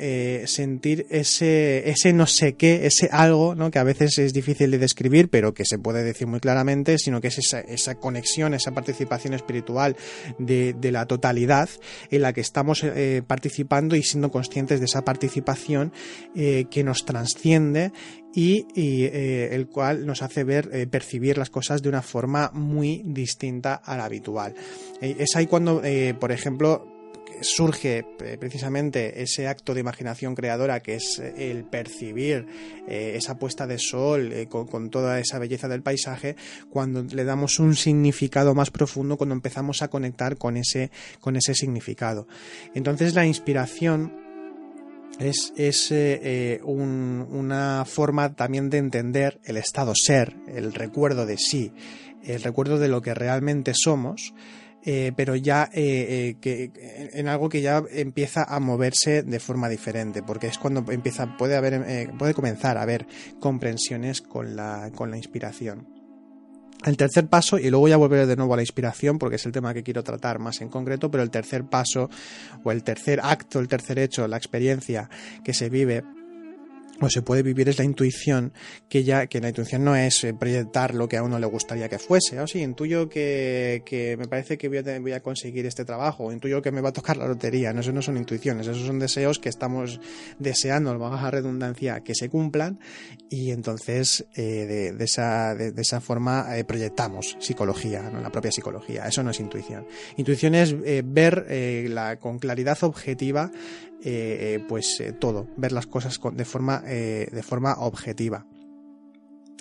sentir 0.44 1.06
ese, 1.08 1.88
ese 1.88 2.12
no 2.12 2.26
sé 2.26 2.54
qué, 2.54 2.86
ese 2.86 3.08
algo, 3.10 3.54
¿no? 3.54 3.70
que 3.70 3.78
a 3.78 3.84
veces 3.84 4.18
es 4.18 4.34
difícil 4.34 4.70
de 4.70 4.78
describir, 4.78 5.28
pero 5.30 5.54
que 5.54 5.64
se 5.64 5.78
puede 5.78 6.04
decir 6.04 6.26
muy 6.26 6.40
claramente, 6.40 6.81
sino 6.98 7.20
que 7.20 7.28
es 7.28 7.38
esa, 7.38 7.94
conexión, 7.96 8.54
esa 8.54 8.72
participación 8.72 9.34
espiritual 9.34 9.96
de, 10.38 10.74
la 10.92 11.06
totalidad 11.06 11.70
en 12.10 12.22
la 12.22 12.32
que 12.32 12.42
estamos 12.42 12.84
participando 13.26 13.96
y 13.96 14.02
siendo 14.02 14.30
conscientes 14.30 14.80
de 14.80 14.86
esa 14.86 15.04
participación 15.04 15.92
eh, 16.34 16.66
que 16.70 16.84
nos 16.84 17.04
transciende 17.04 17.92
y, 18.34 18.66
eh, 18.74 19.50
el 19.52 19.68
cual 19.68 20.06
nos 20.06 20.22
hace 20.22 20.44
ver, 20.44 20.70
eh, 20.72 20.86
percibir 20.86 21.38
las 21.38 21.50
cosas 21.50 21.82
de 21.82 21.88
una 21.88 22.02
forma 22.02 22.50
muy 22.54 23.02
distinta 23.04 23.74
a 23.74 23.96
la 23.96 24.04
habitual. 24.04 24.54
es 25.00 25.36
ahí 25.36 25.46
cuando, 25.46 25.82
por 26.18 26.32
ejemplo, 26.32 26.91
surge 27.40 28.04
precisamente 28.38 29.22
ese 29.22 29.48
acto 29.48 29.74
de 29.74 29.80
imaginación 29.80 30.34
creadora 30.34 30.80
que 30.80 30.94
es 30.96 31.18
el 31.18 31.64
percibir 31.64 32.46
esa 32.86 33.38
puesta 33.38 33.66
de 33.66 33.78
sol 33.78 34.32
con, 34.48 34.90
toda 34.90 35.18
esa 35.18 35.38
belleza 35.38 35.68
del 35.68 35.82
paisaje 35.82 36.36
cuando 36.70 37.02
le 37.02 37.24
damos 37.24 37.58
un 37.58 37.74
significado 37.74 38.54
más 38.54 38.70
profundo 38.70 39.16
cuando 39.16 39.34
empezamos 39.34 39.82
a 39.82 39.88
conectar 39.88 40.36
con 40.36 40.56
ese 40.56 40.90
con 41.20 41.36
ese 41.36 41.54
significado. 41.54 42.26
Entonces 42.74 43.14
la 43.14 43.26
inspiración 43.26 44.22
es, 45.18 45.90
eh, 45.90 46.20
eh, 46.22 46.60
una 46.62 47.84
forma 47.84 48.34
también 48.34 48.70
de 48.70 48.78
entender 48.78 49.40
el 49.44 49.56
estado 49.56 49.94
ser, 49.94 50.34
el 50.46 50.72
recuerdo 50.72 51.26
de 51.26 51.38
sí, 51.38 51.72
el 52.24 52.42
recuerdo 52.42 52.78
de 52.78 52.88
lo 52.88 53.02
que 53.02 53.14
realmente 53.14 53.72
somos, 53.74 54.34
eh, 54.84 55.12
pero 55.14 55.36
ya 55.36 55.68
que, 55.70 56.70
en 57.12 57.28
algo 57.28 57.48
que 57.48 57.62
ya 57.62 57.82
empieza 57.90 58.44
a 58.44 58.60
moverse 58.60 59.22
de 59.22 59.40
forma 59.40 59.68
diferente, 59.68 60.22
porque 60.22 60.48
es 60.48 60.58
cuando 60.58 60.84
empieza, 60.90 61.36
puede 61.36 61.56
haber, 61.56 62.10
puede 62.18 62.34
comenzar 62.34 62.78
a 62.78 62.82
haber 62.82 63.06
comprensiones 63.40 64.20
con 64.20 64.56
la, 64.56 64.90
con 64.94 65.10
la 65.10 65.16
inspiración. 65.16 65.86
El 66.84 66.96
tercer 66.96 67.28
paso, 67.28 67.58
y 67.58 67.70
luego 67.70 67.82
voy 67.82 67.92
a 67.92 67.96
volver 67.96 68.26
de 68.26 68.34
nuevo 68.34 68.54
a 68.54 68.56
la 68.56 68.62
inspiración 68.62 69.18
porque 69.18 69.36
es 69.36 69.46
el 69.46 69.52
tema 69.52 69.72
que 69.72 69.84
quiero 69.84 70.02
tratar 70.02 70.40
más 70.40 70.60
en 70.60 70.68
concreto, 70.68 71.10
pero 71.10 71.22
el 71.22 71.30
tercer 71.30 71.64
paso 71.64 72.10
o 72.64 72.72
el 72.72 72.82
tercer 72.82 73.20
acto, 73.22 73.60
el 73.60 73.68
tercer 73.68 74.00
hecho, 74.00 74.26
la 74.26 74.36
experiencia 74.36 75.08
que 75.44 75.54
se 75.54 75.70
vive 75.70 76.02
o 77.00 77.10
se 77.10 77.22
puede 77.22 77.42
vivir 77.42 77.68
es 77.68 77.78
la 77.78 77.84
intuición, 77.84 78.52
que 78.88 79.04
ya, 79.04 79.26
que 79.26 79.40
la 79.40 79.48
intuición 79.48 79.84
no 79.84 79.96
es 79.96 80.22
eh, 80.24 80.34
proyectar 80.34 80.94
lo 80.94 81.08
que 81.08 81.16
a 81.16 81.22
uno 81.22 81.38
le 81.38 81.46
gustaría 81.46 81.88
que 81.88 81.98
fuese, 81.98 82.38
o 82.38 82.44
oh, 82.44 82.46
sí, 82.46 82.60
intuyo 82.60 83.08
que, 83.08 83.82
que 83.84 84.16
me 84.16 84.28
parece 84.28 84.58
que 84.58 84.68
voy 84.68 84.78
a, 84.78 85.00
voy 85.00 85.12
a, 85.12 85.20
conseguir 85.20 85.66
este 85.66 85.84
trabajo, 85.84 86.32
intuyo 86.32 86.62
que 86.62 86.70
me 86.70 86.80
va 86.80 86.90
a 86.90 86.92
tocar 86.92 87.16
la 87.16 87.26
lotería, 87.26 87.72
no, 87.72 87.80
eso 87.80 87.92
no 87.92 88.02
son 88.02 88.16
intuiciones, 88.16 88.66
esos 88.66 88.86
son 88.86 88.98
deseos 88.98 89.38
que 89.38 89.48
estamos 89.48 90.00
deseando, 90.38 90.96
baja 90.98 91.30
redundancia, 91.30 92.00
que 92.00 92.14
se 92.14 92.28
cumplan, 92.28 92.78
y 93.30 93.50
entonces 93.50 94.26
eh, 94.34 94.92
de, 94.96 95.04
esa, 95.04 95.54
de, 95.54 95.72
esa 95.80 96.00
forma 96.00 96.56
eh, 96.56 96.64
proyectamos 96.64 97.36
psicología, 97.40 98.02
¿no? 98.02 98.20
la 98.20 98.30
propia 98.30 98.52
psicología, 98.52 99.06
eso 99.06 99.22
no 99.22 99.30
es 99.30 99.40
intuición. 99.40 99.86
Intuición 100.16 100.54
es 100.54 100.74
ver 101.04 101.46
la, 101.88 102.16
con 102.18 102.38
claridad 102.38 102.78
objetiva 102.82 103.50
eh, 104.04 104.56
eh, 104.56 104.64
pues 104.68 104.98
eh, 105.00 105.12
todo, 105.12 105.46
ver 105.56 105.70
las 105.70 105.86
cosas 105.86 106.18
de 106.32 106.44
forma, 106.44 106.80
de 106.80 107.42
forma 107.42 107.74
objetiva. 107.74 108.46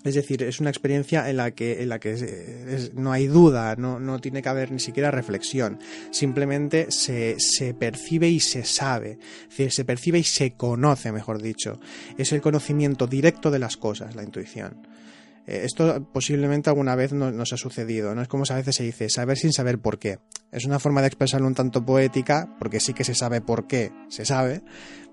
Es 0.03 0.15
decir, 0.15 0.41
es 0.41 0.59
una 0.59 0.71
experiencia 0.71 1.29
en 1.29 1.37
la 1.37 1.51
que, 1.51 1.83
en 1.83 1.89
la 1.89 1.99
que 1.99 2.89
no 2.95 3.11
hay 3.11 3.27
duda, 3.27 3.75
no, 3.75 3.99
no, 3.99 4.19
tiene 4.19 4.41
que 4.41 4.49
haber 4.49 4.71
ni 4.71 4.79
siquiera 4.79 5.11
reflexión. 5.11 5.77
Simplemente 6.09 6.87
se, 6.89 7.35
se, 7.37 7.75
percibe 7.75 8.27
y 8.29 8.39
se 8.39 8.63
sabe. 8.63 9.19
Se 9.49 9.85
percibe 9.85 10.17
y 10.17 10.23
se 10.23 10.53
conoce, 10.53 11.11
mejor 11.11 11.39
dicho. 11.39 11.79
Es 12.17 12.31
el 12.31 12.41
conocimiento 12.41 13.05
directo 13.05 13.51
de 13.51 13.59
las 13.59 13.77
cosas, 13.77 14.15
la 14.15 14.23
intuición. 14.23 14.87
Eh, 15.47 15.61
esto 15.63 16.07
posiblemente 16.11 16.69
alguna 16.69 16.95
vez 16.95 17.13
nos 17.13 17.53
ha 17.53 17.57
sucedido, 17.57 18.13
¿no? 18.15 18.21
Es 18.21 18.27
como 18.27 18.43
a 18.49 18.55
veces 18.55 18.75
se 18.75 18.83
dice, 18.83 19.09
saber 19.09 19.37
sin 19.37 19.53
saber 19.53 19.79
por 19.79 19.99
qué. 19.99 20.19
Es 20.51 20.65
una 20.65 20.79
forma 20.79 21.01
de 21.01 21.07
expresarlo 21.07 21.47
un 21.47 21.55
tanto 21.55 21.85
poética, 21.85 22.55
porque 22.59 22.79
sí 22.79 22.93
que 22.93 23.03
se 23.03 23.15
sabe 23.15 23.41
por 23.41 23.67
qué, 23.67 23.91
se 24.09 24.25
sabe, 24.25 24.61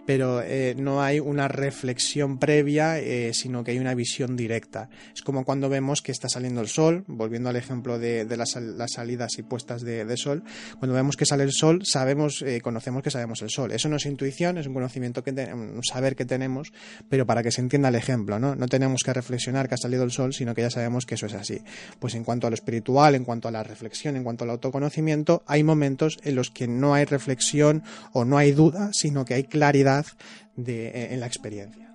pero 0.08 0.40
eh, 0.42 0.74
no 0.74 1.02
hay 1.02 1.20
una 1.20 1.48
reflexión 1.48 2.38
previa, 2.38 2.98
eh, 2.98 3.34
sino 3.34 3.62
que 3.62 3.72
hay 3.72 3.78
una 3.78 3.92
visión 3.92 4.38
directa. 4.38 4.88
Es 5.14 5.20
como 5.20 5.44
cuando 5.44 5.68
vemos 5.68 6.00
que 6.00 6.12
está 6.12 6.30
saliendo 6.30 6.62
el 6.62 6.68
sol, 6.68 7.04
volviendo 7.08 7.50
al 7.50 7.56
ejemplo 7.56 7.98
de, 7.98 8.24
las, 8.34 8.56
salidas 8.90 9.38
y 9.38 9.42
puestas 9.42 9.82
de, 9.82 10.16
sol, 10.16 10.44
cuando 10.78 10.94
vemos 10.94 11.18
que 11.18 11.26
sale 11.26 11.44
el 11.44 11.52
sol, 11.52 11.82
sabemos, 11.84 12.40
eh, 12.40 12.62
conocemos 12.62 13.02
que 13.02 13.10
sabemos 13.10 13.42
el 13.42 13.50
sol. 13.50 13.70
Eso 13.70 13.90
no 13.90 13.96
es 13.96 14.06
intuición, 14.06 14.56
es 14.56 14.66
un 14.66 14.72
conocimiento, 14.72 15.22
que 15.22 15.30
un 15.30 15.84
saber 15.84 16.16
que 16.16 16.24
tenemos, 16.24 16.72
pero 17.10 17.26
para 17.26 17.42
que 17.42 17.50
se 17.50 17.60
entienda 17.60 17.90
el 17.90 17.94
ejemplo, 17.94 18.38
¿no? 18.38 18.56
No 18.56 18.66
tenemos 18.66 19.02
que 19.04 19.12
reflexionar 19.12 19.68
que 19.68 19.74
ha 19.74 19.76
salido 19.78 20.04
el 20.04 20.10
sol, 20.10 20.32
sino 20.32 20.54
que 20.54 20.62
ya 20.62 20.70
sabemos 20.70 21.04
que 21.04 21.16
eso 21.16 21.26
es 21.26 21.34
así. 21.34 21.60
Pues 21.98 22.14
en 22.14 22.24
cuanto 22.24 22.46
a 22.46 22.50
lo 22.50 22.54
espiritual, 22.54 23.14
en 23.14 23.24
cuanto 23.24 23.48
a 23.48 23.50
la 23.50 23.62
reflexión, 23.62 24.16
en 24.16 24.24
cuanto 24.24 24.44
al 24.44 24.50
autoconocimiento, 24.52 25.42
hay 25.46 25.64
momentos 25.64 26.16
en 26.22 26.34
los 26.34 26.48
que 26.50 26.66
no 26.66 26.94
hay 26.94 27.04
reflexión 27.04 27.82
o 28.14 28.24
no 28.24 28.38
hay 28.38 28.52
duda, 28.52 28.88
sino 28.94 29.26
que 29.26 29.34
hay 29.34 29.44
claridad 29.44 29.97
eh, 30.56 31.08
en 31.10 31.20
la 31.20 31.26
experiencia. 31.26 31.94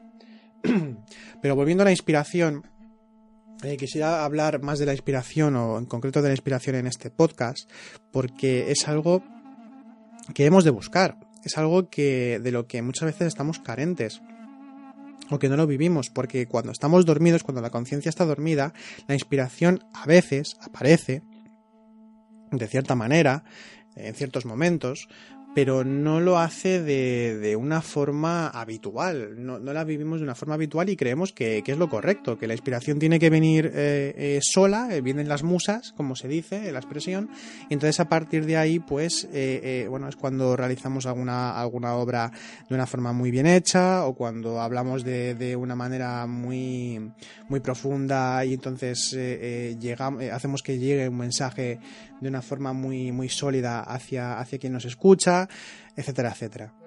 Pero 1.42 1.56
volviendo 1.56 1.84
a 1.84 1.86
la 1.86 1.92
inspiración, 1.92 2.64
eh, 3.64 3.78
quisiera 3.78 4.26
hablar 4.26 4.62
más 4.62 4.80
de 4.80 4.86
la 4.86 4.94
inspiración 4.94 5.56
o 5.56 5.78
en 5.78 5.86
concreto 5.86 6.22
de 6.22 6.30
la 6.30 6.34
inspiración 6.34 6.76
en 6.76 6.88
este 6.88 7.10
podcast, 7.10 7.70
porque 8.12 8.72
es 8.72 8.88
algo 8.88 9.24
que 10.34 10.46
hemos 10.46 10.64
de 10.64 10.72
buscar, 10.72 11.18
es 11.44 11.58
algo 11.58 11.90
que 11.90 12.40
de 12.40 12.52
lo 12.52 12.68
que 12.68 12.82
muchas 12.82 13.08
veces 13.08 13.28
estamos 13.28 13.60
carentes 13.60 14.22
o 15.30 15.40
que 15.40 15.50
no 15.50 15.58
lo 15.58 15.68
vivimos, 15.68 16.10
porque 16.10 16.48
cuando 16.48 16.72
estamos 16.72 17.06
dormidos, 17.06 17.44
cuando 17.44 17.62
la 17.62 17.70
conciencia 17.70 18.10
está 18.10 18.26
dormida, 18.26 18.74
la 19.08 19.16
inspiración 19.16 19.84
a 19.94 20.06
veces 20.06 20.58
aparece 20.62 21.24
de 22.52 22.68
cierta 22.68 22.96
manera, 22.96 23.44
en 23.96 24.14
ciertos 24.16 24.46
momentos, 24.46 25.08
pero 25.54 25.84
no 25.84 26.20
lo 26.20 26.40
hace 26.40 26.82
de, 26.82 27.38
de 27.38 27.56
una 27.56 27.82
forma 27.82 28.48
habitual, 28.48 29.36
no, 29.38 29.60
no, 29.60 29.74
la 29.74 29.84
vivimos 29.84 30.20
de 30.20 30.24
una 30.24 30.36
forma 30.36 30.56
habitual 30.56 30.90
y 30.90 30.96
creemos 30.96 31.32
que, 31.32 31.62
que 31.64 31.74
es 31.74 31.78
lo 31.78 31.90
correcto, 31.90 32.38
que 32.38 32.48
la 32.48 32.54
inspiración 32.54 33.00
tiene 33.00 33.20
que 33.20 33.30
venir 33.30 33.72
eh, 33.74 34.14
eh, 34.18 34.40
sola, 34.42 34.90
eh, 34.92 35.02
vienen 35.02 35.28
las 35.28 35.44
musas, 35.44 35.94
como 35.96 36.16
se 36.16 36.28
dice, 36.28 36.72
la 36.72 36.80
expresión, 36.80 37.30
y 37.70 37.74
entonces 37.74 38.00
a 38.00 38.10
partir 38.10 38.46
de 38.46 38.58
ahí, 38.58 38.80
pues, 38.80 39.28
bueno, 39.90 40.08
es 40.08 40.16
cuando 40.16 40.56
realizamos 40.56 41.06
alguna, 41.06 41.60
alguna 41.60 41.96
obra 41.96 42.32
de 42.68 42.76
una 42.76 42.88
forma 42.88 43.14
muy 43.14 43.32
bien 43.32 43.46
hecha 43.46 44.06
o 44.06 44.16
cuando 44.16 44.60
hablamos 44.62 45.04
de, 45.04 45.36
de 45.36 45.56
una 45.56 45.76
manera 45.76 46.26
muy, 46.26 47.12
muy 47.50 47.60
profunda 47.60 48.44
y 48.46 48.54
entonces 48.54 49.12
llegamos, 49.12 50.24
hacemos 50.24 50.62
que 50.64 50.80
llegue 50.80 51.10
un 51.10 51.18
mensaje 51.18 51.80
de 52.24 52.30
una 52.30 52.42
forma 52.42 52.74
muy, 52.74 53.12
muy 53.12 53.30
sólida 53.30 53.82
hacia, 53.82 54.40
hacia 54.40 54.58
quien 54.58 54.74
nos 54.74 54.86
escucha, 54.86 55.48
etcétera, 55.96 56.32
etcétera. 56.32 56.83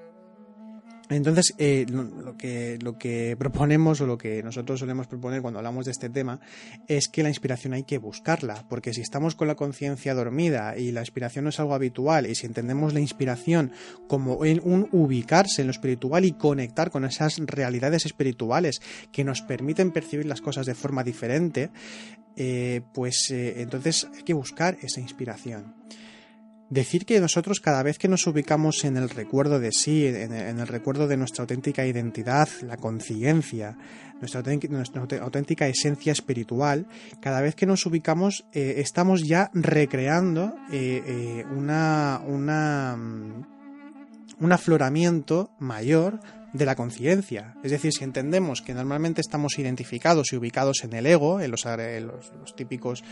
Entonces, 1.09 1.55
eh, 1.59 1.87
lo, 1.89 2.37
que, 2.37 2.79
lo 2.83 2.99
que 2.99 3.37
proponemos 3.39 4.01
o 4.01 4.07
lo 4.07 4.19
que 4.19 4.43
nosotros 4.43 4.81
solemos 4.81 5.07
proponer 5.07 5.41
cuando 5.41 5.59
hablamos 5.59 5.85
de 5.85 5.93
este 5.93 6.09
tema 6.09 6.41
es 6.89 7.09
que 7.09 7.23
la 7.23 7.29
inspiración 7.29 7.75
hay 7.75 7.85
que 7.85 7.99
buscarla, 7.99 8.65
porque 8.69 8.93
si 8.93 9.03
estamos 9.03 9.37
con 9.37 9.47
la 9.47 9.55
conciencia 9.55 10.15
dormida 10.15 10.77
y 10.77 10.91
la 10.91 11.01
inspiración 11.01 11.45
no 11.45 11.51
es 11.51 11.61
algo 11.61 11.75
habitual, 11.75 12.27
y 12.27 12.35
si 12.35 12.47
entendemos 12.47 12.93
la 12.93 13.01
inspiración 13.01 13.73
como 14.09 14.37
un 14.37 14.89
ubicarse 14.93 15.63
en 15.63 15.69
lo 15.69 15.73
espiritual 15.73 16.25
y 16.25 16.33
conectar 16.33 16.91
con 16.91 17.05
esas 17.05 17.39
realidades 17.39 18.05
espirituales 18.05 18.81
que 19.13 19.25
nos 19.25 19.43
permiten 19.43 19.93
percibir 19.93 20.27
las 20.27 20.41
cosas 20.41 20.67
de 20.67 20.75
forma 20.75 21.05
diferente, 21.05 21.71
eh, 22.37 22.83
pues 22.93 23.31
eh, 23.31 23.63
entonces 23.63 24.09
hay 24.15 24.23
que 24.23 24.35
buscar 24.35 24.77
esa 24.83 25.01
inspiración. 25.01 25.75
Decir 26.69 27.07
que 27.07 27.21
nosotros 27.21 27.61
cada 27.61 27.85
vez 27.85 27.97
que 27.97 28.09
nos 28.09 28.27
ubicamos 28.27 28.85
en 28.85 28.97
el 28.97 29.09
recuerdo 29.09 29.61
de 29.61 29.71
sí, 29.71 30.05
en 30.05 30.33
el, 30.33 30.67
recuerdo 30.67 31.07
de 31.07 31.17
nuestra 31.17 31.43
auténtica 31.43 31.87
identidad, 31.87 32.49
la 32.63 32.77
conciencia, 32.77 33.79
nuestra, 34.21 35.01
auténtica 35.21 35.69
esencia 35.69 36.11
espiritual, 36.11 36.89
cada 37.21 37.41
vez 37.41 37.55
que 37.55 37.67
nos 37.67 37.87
ubicamos 37.87 38.47
eh, 38.53 38.75
estamos 38.79 39.23
ya 39.23 39.49
recreando 39.55 40.57
eh, 40.73 41.03
eh, 41.07 41.45
una, 41.57 42.21
una, 42.27 42.97
mm, 42.97 43.56
un 44.41 44.53
afloramiento 44.53 45.51
mayor 45.59 46.21
de 46.53 46.67
la 46.67 46.75
conciencia. 46.75 47.55
Es 47.63 47.71
decir, 47.71 47.93
si 47.93 48.05
entendemos 48.05 48.63
que 48.63 48.75
normalmente 48.75 49.21
estamos 49.21 49.59
identificados 49.59 50.33
y 50.33 50.37
ubicados 50.37 50.85
en 50.85 50.93
el 50.95 51.07
ego, 51.07 51.41
en 51.41 51.51
los, 51.51 51.67
típicos 52.57 53.05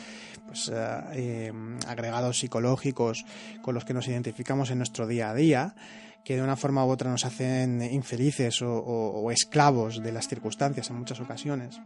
pues, 0.46 0.70
eh, 0.72 1.48
em, 1.48 1.78
agregados 1.86 2.38
psicológicos 2.38 3.24
con 3.62 3.74
los 3.74 3.84
que 3.84 3.94
nos 3.94 4.08
identificamos 4.08 4.70
en 4.70 4.78
nuestro 4.78 5.06
día 5.06 5.30
a 5.30 5.34
día, 5.34 5.74
que 6.24 6.36
de 6.36 6.42
una 6.42 6.56
forma 6.56 6.84
u 6.86 6.88
otra 6.88 7.10
nos 7.10 7.26
hacen 7.26 7.82
infelices 7.82 8.62
o 8.62 9.30
esclavos 9.30 10.02
de 10.02 10.12
las 10.12 10.26
circunstancias 10.26 10.88
en 10.88 10.96
muchas 10.96 11.20
ocasiones, 11.20 11.80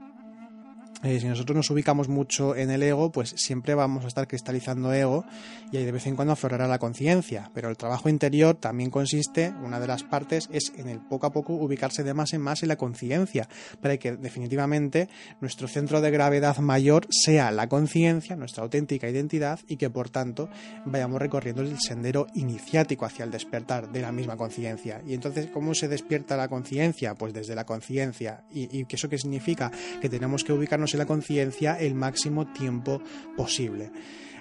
eh, 1.04 1.20
si 1.20 1.28
nosotros 1.28 1.54
nos 1.54 1.70
ubicamos 1.70 2.08
mucho 2.08 2.56
en 2.56 2.70
el 2.70 2.82
ego, 2.82 3.12
pues 3.12 3.32
siempre 3.36 3.76
vamos 3.76 4.04
a 4.04 4.08
estar 4.08 4.26
cristalizando 4.26 4.92
ego 4.92 5.24
y 5.70 5.78
de 5.78 5.92
vez 5.92 6.08
en 6.08 6.16
cuando 6.16 6.32
aflorará 6.32 6.66
la 6.66 6.80
conciencia. 6.80 7.52
Pero 7.54 7.70
el 7.70 7.76
trabajo 7.76 8.08
interior 8.08 8.56
también 8.56 8.90
consiste, 8.90 9.54
una 9.62 9.78
de 9.78 9.86
las 9.86 10.02
partes 10.02 10.48
es 10.50 10.72
en 10.76 10.88
el 10.88 10.98
poco 10.98 11.28
a 11.28 11.30
poco 11.30 11.52
ubicarse 11.52 12.02
de 12.02 12.14
más 12.14 12.32
en 12.32 12.40
más 12.40 12.64
en 12.64 12.68
la 12.68 12.76
conciencia, 12.76 13.48
para 13.80 13.96
que 13.96 14.16
definitivamente 14.16 15.08
nuestro 15.40 15.68
centro 15.68 16.00
de 16.00 16.10
gravedad 16.10 16.58
mayor 16.58 17.06
sea 17.10 17.52
la 17.52 17.68
conciencia, 17.68 18.34
nuestra 18.34 18.64
auténtica 18.64 19.08
identidad, 19.08 19.60
y 19.68 19.76
que 19.76 19.90
por 19.90 20.10
tanto 20.10 20.48
vayamos 20.84 21.20
recorriendo 21.20 21.62
el 21.62 21.78
sendero 21.78 22.26
iniciático 22.34 23.04
hacia 23.04 23.24
el 23.24 23.30
despertar 23.30 23.92
de 23.92 24.02
la 24.02 24.10
misma 24.10 24.36
conciencia. 24.36 25.00
Y 25.06 25.14
entonces, 25.14 25.46
¿cómo 25.52 25.74
se 25.74 25.86
despierta 25.86 26.36
la 26.36 26.48
conciencia? 26.48 27.14
Pues 27.14 27.32
desde 27.32 27.54
la 27.54 27.64
conciencia. 27.64 28.42
¿Y, 28.50 28.76
¿Y 28.76 28.86
eso 28.90 29.08
qué 29.08 29.18
significa? 29.18 29.70
Que 30.00 30.08
tenemos 30.08 30.42
que 30.42 30.52
ubicarnos 30.52 30.87
en 30.94 30.98
la 30.98 31.06
conciencia 31.06 31.78
el 31.78 31.94
máximo 31.94 32.52
tiempo 32.52 33.00
posible. 33.36 33.90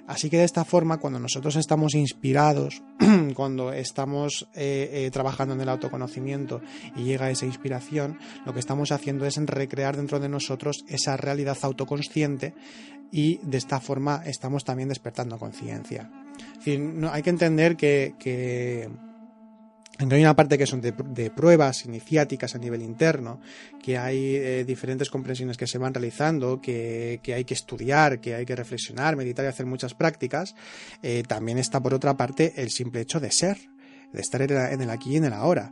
Así 0.08 0.30
que 0.30 0.38
de 0.38 0.46
esta 0.46 0.64
forma, 0.64 1.00
cuando 1.00 1.20
nosotros 1.20 1.58
estamos 1.58 1.94
inspirados, 1.94 2.82
cuando 3.36 3.74
estamos 3.74 4.48
eh, 4.56 4.90
eh, 4.94 5.12
trabajando 5.12 5.54
en 5.54 5.60
el 5.60 5.68
autoconocimiento 5.68 6.62
y 6.96 7.04
llega 7.04 7.30
esa 7.30 7.46
inspiración, 7.46 8.18
lo 8.46 8.54
que 8.54 8.62
estamos 8.62 8.94
haciendo 8.94 9.26
es 9.26 9.36
recrear 9.36 9.98
dentro 9.98 10.22
de 10.22 10.30
nosotros 10.30 10.86
esa 10.88 11.18
realidad 11.18 11.58
autoconsciente 11.62 12.54
y 13.12 13.40
de 13.44 13.58
esta 13.58 13.82
forma 13.82 14.24
estamos 14.26 14.64
también 14.64 14.88
despertando 14.88 15.38
conciencia. 15.38 16.10
no, 16.66 17.12
hay 17.12 17.22
que 17.22 17.30
entender 17.30 17.76
que 17.76 18.14
hay 20.00 20.22
una 20.22 20.36
parte 20.36 20.58
que 20.58 20.68
son 20.68 20.82
de, 20.82 21.32
pruebas 21.32 21.86
iniciáticas 21.86 22.56
a 22.56 22.60
nivel 22.60 22.82
interno, 22.82 23.40
que 23.82 23.98
hay 23.98 24.36
eh, 24.36 24.64
diferentes 24.66 25.10
comprensiones 25.10 25.58
que 25.58 25.68
se 25.68 25.78
van 25.78 25.94
realizando, 25.94 26.62
que, 26.62 27.20
hay 27.26 27.46
que 27.46 27.54
estudiar, 27.54 28.20
que 28.20 28.36
hay 28.36 28.46
que 28.46 28.56
reflexionar, 28.56 29.16
meditar 29.16 29.46
y 29.46 29.48
hacer 29.50 29.66
muchas 29.66 29.94
prácticas. 29.94 30.56
Eh, 31.02 31.24
también 31.28 31.58
está 31.58 31.80
por 31.80 31.94
otra 31.94 32.16
parte 32.16 32.54
el 32.58 32.70
simple 32.70 33.02
hecho 33.02 33.20
de 33.20 33.32
ser 33.32 33.58
de 34.14 34.22
estar 34.22 34.42
en 34.42 34.82
el 34.82 34.90
aquí 34.90 35.14
y 35.14 35.18
en 35.18 35.26
el 35.26 35.34
ahora. 35.34 35.72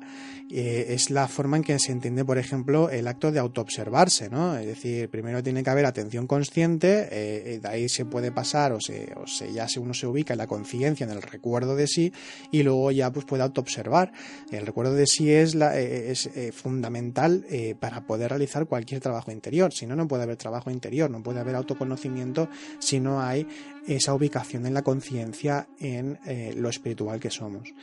Eh, 0.51 0.93
es 0.93 1.09
la 1.09 1.27
forma 1.27 1.57
en 1.57 1.63
que 1.63 1.79
se 1.79 1.91
entiende, 1.91 2.23
por 2.23 2.37
ejemplo, 2.37 2.91
el 2.91 3.07
acto 3.07 3.31
de 3.31 3.39
autoobservarse, 3.39 4.29
¿no? 4.29 4.55
Es 4.55 4.67
decir, 4.67 5.09
primero 5.09 5.41
tiene 5.41 5.63
que 5.63 5.71
haber 5.71 5.87
atención 5.87 6.27
consciente, 6.27 7.07
eh, 7.11 7.59
de 7.59 7.67
ahí 7.67 7.89
se 7.89 8.05
puede 8.05 8.31
pasar 8.31 8.71
o, 8.71 8.79
se, 8.79 9.11
o 9.15 9.25
se, 9.25 9.51
ya 9.51 9.65
uno 9.79 9.95
se 9.95 10.05
ubica 10.05 10.35
en 10.35 10.37
la 10.37 10.45
conciencia, 10.45 11.03
en 11.03 11.09
el 11.09 11.23
recuerdo 11.23 11.75
de 11.75 11.87
sí, 11.87 12.13
y 12.51 12.61
luego 12.61 12.91
ya 12.91 13.11
pues 13.11 13.25
puede 13.25 13.41
autoobservar. 13.41 14.11
El 14.51 14.67
recuerdo 14.67 14.93
de 14.93 15.07
sí 15.07 15.31
es, 15.31 15.55
la, 15.55 15.79
eh, 15.79 16.11
es 16.11 16.29
fundamental 16.53 17.45
para 17.79 18.05
poder 18.05 18.29
realizar 18.29 18.67
cualquier 18.67 19.01
trabajo 19.01 19.31
interior. 19.31 19.73
Si 19.73 19.87
no, 19.87 19.95
no 19.95 20.07
puede 20.07 20.23
haber 20.23 20.37
trabajo 20.37 20.69
interior, 20.69 21.09
no 21.09 21.23
puede 21.23 21.39
haber 21.39 21.55
autoconocimiento 21.55 22.49
si 22.79 22.99
no 22.99 23.21
hay 23.21 23.47
esa 23.87 24.13
ubicación 24.13 24.65
en 24.65 24.73
la 24.73 24.83
conciencia 24.83 25.67
en 25.79 26.19
lo 26.55 26.69
espiritual 26.69 27.19
que 27.19 27.29
somos. 27.29 27.73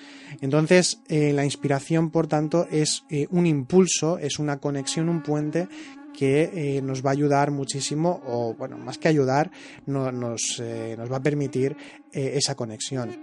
Entonces, 0.42 1.00
eh, 1.08 1.32
la 1.32 1.44
inspiración, 1.44 2.10
por 2.10 2.26
tanto, 2.26 2.66
es 2.68 3.04
eh, 3.08 3.28
un 3.30 3.46
impulso, 3.46 4.18
es 4.18 4.40
una 4.40 4.58
conexión, 4.58 5.08
un 5.08 5.22
puente 5.22 5.68
que 6.12 6.50
eh, 6.52 6.82
nos 6.82 7.06
va 7.06 7.10
a 7.10 7.12
ayudar 7.12 7.52
muchísimo, 7.52 8.20
o 8.26 8.52
bueno, 8.54 8.76
más 8.76 8.98
que 8.98 9.06
ayudar, 9.06 9.52
nos, 9.86 10.12
nos 10.12 11.12
va 11.12 11.16
a 11.16 11.22
permitir 11.22 11.76
esa 12.12 12.54
conexión. 12.54 13.16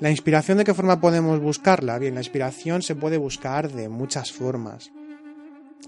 La 0.00 0.10
inspiración, 0.10 0.58
¿de 0.58 0.64
qué 0.64 0.74
forma 0.74 1.00
podemos 1.00 1.40
buscarla? 1.40 1.98
Bien, 1.98 2.14
la 2.14 2.20
inspiración 2.20 2.82
se 2.82 2.96
puede 2.96 3.16
buscar 3.16 3.72
de 3.72 3.88
muchas 3.88 4.32
formas. 4.32 4.90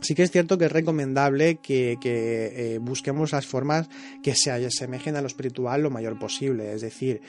Sí 0.00 0.14
que 0.14 0.22
es 0.22 0.30
cierto 0.30 0.56
que 0.56 0.66
es 0.66 0.72
recomendable 0.72 1.56
que, 1.56 2.78
busquemos 2.80 3.32
las 3.32 3.46
formas 3.46 3.88
que 4.22 4.34
se 4.34 4.50
asemejen 4.50 5.16
a 5.16 5.20
lo 5.20 5.26
espiritual 5.26 5.82
lo 5.82 5.90
mayor 5.90 6.18
posible. 6.18 6.72
Es 6.72 6.80
decir, 6.80 7.20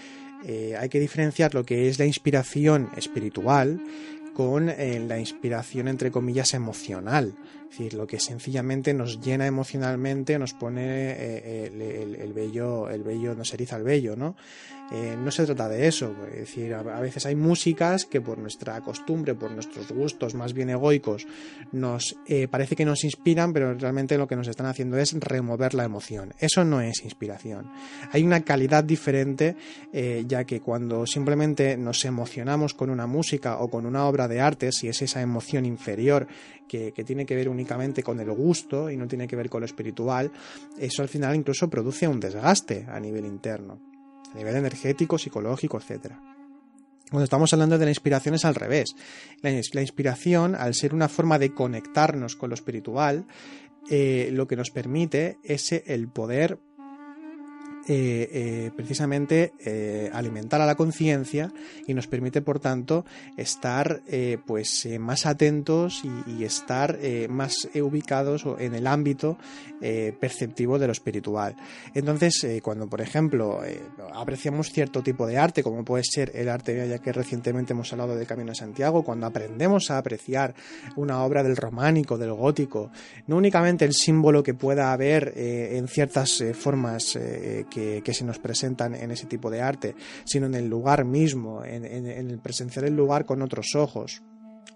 eh, 0.45 0.75
hay 0.77 0.89
que 0.89 0.99
diferenciar 0.99 1.53
lo 1.53 1.63
que 1.63 1.87
es 1.87 1.99
la 1.99 2.05
inspiración 2.05 2.89
espiritual 2.97 3.79
con 4.33 4.69
eh, 4.69 4.99
la 5.07 5.19
inspiración 5.19 5.87
entre 5.87 6.11
comillas 6.11 6.53
emocional, 6.53 7.33
es 7.63 7.77
decir, 7.77 7.93
lo 7.93 8.05
que 8.05 8.19
sencillamente 8.19 8.93
nos 8.93 9.21
llena 9.21 9.47
emocionalmente, 9.47 10.37
nos 10.37 10.53
pone 10.53 10.83
eh, 10.83 11.67
el, 11.67 12.15
el, 12.15 12.33
vello, 12.33 12.89
el 12.89 13.03
vello, 13.03 13.33
nos 13.35 13.53
eriza 13.53 13.77
el 13.77 13.83
vello, 13.83 14.15
¿no? 14.15 14.35
Eh, 14.91 15.15
no 15.17 15.31
se 15.31 15.45
trata 15.45 15.69
de 15.69 15.87
eso. 15.87 16.13
Es 16.33 16.39
decir, 16.39 16.73
a, 16.73 16.99
veces 16.99 17.25
hay 17.25 17.35
músicas 17.35 18.05
que 18.05 18.19
por 18.19 18.37
nuestra 18.37 18.81
costumbre, 18.81 19.33
por 19.35 19.49
nuestros 19.51 19.89
gustos 19.91 20.35
más 20.35 20.53
bien 20.53 20.69
egoicos, 20.69 21.25
nos 21.71 22.17
eh, 22.27 22.49
parece 22.49 22.75
que 22.75 22.83
nos 22.83 23.05
inspiran, 23.05 23.53
pero 23.53 23.73
realmente 23.73 24.17
lo 24.17 24.27
que 24.27 24.35
nos 24.35 24.49
están 24.49 24.65
haciendo 24.65 24.97
es 24.97 25.13
remover 25.13 25.73
la 25.75 25.85
emoción. 25.85 26.33
Eso 26.39 26.65
no 26.65 26.81
es 26.81 27.05
inspiración. 27.05 27.71
Hay 28.11 28.23
una 28.23 28.41
calidad 28.41 28.83
diferente, 28.83 29.55
eh, 29.93 30.25
ya 30.27 30.43
que 30.43 30.59
cuando 30.59 31.05
simplemente 31.05 31.77
nos 31.77 32.03
emocionamos 32.03 32.73
con 32.73 32.89
una 32.89 33.07
música 33.07 33.59
o 33.59 33.69
con 33.69 33.85
una 33.85 34.05
de 34.27 34.41
arte, 34.41 34.71
si 34.71 34.87
es 34.87 35.01
esa 35.01 35.21
emoción 35.21 35.65
inferior 35.65 36.27
que, 36.67 36.91
que 36.91 37.03
tiene 37.03 37.25
que 37.25 37.35
ver 37.35 37.49
únicamente 37.49 38.03
con 38.03 38.19
el 38.19 38.31
gusto 38.31 38.89
y 38.89 38.97
no 38.97 39.07
tiene 39.07 39.27
que 39.27 39.35
ver 39.35 39.49
con 39.49 39.61
lo 39.61 39.65
espiritual, 39.65 40.31
eso 40.79 41.01
al 41.01 41.09
final 41.09 41.35
incluso 41.35 41.69
produce 41.69 42.07
un 42.07 42.19
desgaste 42.19 42.85
a 42.89 42.99
nivel 42.99 43.25
interno 43.25 43.91
a 44.33 44.37
nivel 44.37 44.55
energético, 44.55 45.17
psicológico, 45.17 45.77
etc. 45.77 46.13
Cuando 47.09 47.25
estamos 47.25 47.51
hablando 47.53 47.77
de 47.77 47.85
la 47.85 47.91
inspiración 47.91 48.35
es 48.35 48.45
al 48.45 48.55
revés. 48.55 48.95
La, 49.41 49.51
inspiración, 49.81 50.55
al 50.55 50.73
ser 50.73 50.93
una 50.93 51.09
forma 51.09 51.37
de 51.37 51.53
conectarnos 51.53 52.35
con 52.35 52.49
lo 52.49 52.55
espiritual, 52.55 53.25
eh, 53.89 54.29
lo 54.31 54.47
que 54.47 54.55
nos 54.55 54.71
permite 54.71 55.37
es 55.43 55.71
el 55.71 56.07
poder 56.07 56.59
eh, 57.87 58.29
eh, 58.31 58.71
precisamente 58.75 59.53
eh, 59.65 60.11
alimentar 60.13 60.61
a 60.61 60.67
la 60.67 60.75
conciencia 60.75 61.51
y 61.87 61.95
nos 61.95 62.05
permite 62.05 62.43
por 62.43 62.59
tanto 62.59 63.05
estar 63.37 64.03
pues 64.45 64.87
más 64.99 65.25
atentos 65.25 66.03
y, 66.27 66.43
estar 66.43 66.99
más 67.29 67.69
ubicados 67.75 68.45
en 68.59 68.75
el 68.75 68.87
ámbito 68.87 69.37
perceptivo 70.19 70.79
de 70.79 70.87
lo 70.87 70.91
espiritual. 70.91 71.55
Entonces 71.93 72.45
cuando 72.61 72.87
por 72.87 73.01
ejemplo 73.01 73.61
apreciamos 74.13 74.71
cierto 74.71 75.01
tipo 75.01 75.25
de 75.27 75.37
arte 75.37 75.63
como 75.63 75.83
puede 75.83 76.03
ser 76.03 76.31
el 76.35 76.49
arte 76.49 76.87
ya 76.87 76.99
que 76.99 77.11
recientemente 77.11 77.73
hemos 77.73 77.91
hablado 77.93 78.15
de 78.15 78.25
Camino 78.25 78.51
de 78.51 78.55
Santiago 78.55 79.03
cuando 79.03 79.27
aprendemos 79.27 79.91
a 79.91 79.97
apreciar 79.97 80.53
una 80.95 81.23
obra 81.23 81.43
del 81.43 81.55
románico 81.55 82.17
del 82.17 82.33
gótico 82.33 82.91
no 83.27 83.37
únicamente 83.37 83.85
el 83.85 83.93
símbolo 83.93 84.43
que 84.43 84.53
pueda 84.53 84.91
haber 84.91 85.33
en 85.35 85.87
ciertas 85.87 86.43
formas 86.53 87.17
que, 87.71 87.80
se 88.13 88.25
nos 88.25 88.39
presentan 88.39 88.95
en 88.95 89.11
ese 89.11 89.25
tipo 89.25 89.49
de 89.49 89.61
arte, 89.61 89.95
sino 90.25 90.45
en 90.45 90.55
el 90.55 90.67
lugar 90.67 91.05
mismo, 91.05 91.63
en, 91.63 91.85
el 91.85 92.39
presenciar 92.39 92.85
el 92.85 92.95
lugar 92.95 93.25
con 93.25 93.41
otros 93.41 93.75
ojos 93.75 94.21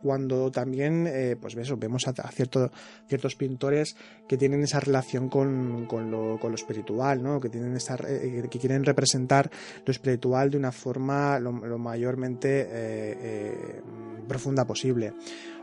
cuando 0.01 0.51
también 0.51 1.07
eh, 1.07 1.35
pues 1.39 1.55
vemos 1.55 2.07
a, 2.07 2.13
ciertos 2.31 3.35
pintores 3.35 3.95
que 4.27 4.37
tienen 4.37 4.61
esa 4.61 4.79
relación 4.79 5.29
con, 5.29 5.87
lo, 5.89 6.53
espiritual, 6.53 7.23
¿no? 7.23 7.39
que, 7.39 7.49
tienen 7.49 7.75
eh, 7.75 8.43
que 8.49 8.59
quieren 8.59 8.83
representar 8.83 9.49
lo 9.83 9.91
espiritual 9.91 10.51
de 10.51 10.57
una 10.57 10.71
forma 10.71 11.39
lo, 11.39 11.51
mayormente 11.79 12.67
eh, 12.69 13.81
profunda 14.27 14.65
posible. 14.65 15.13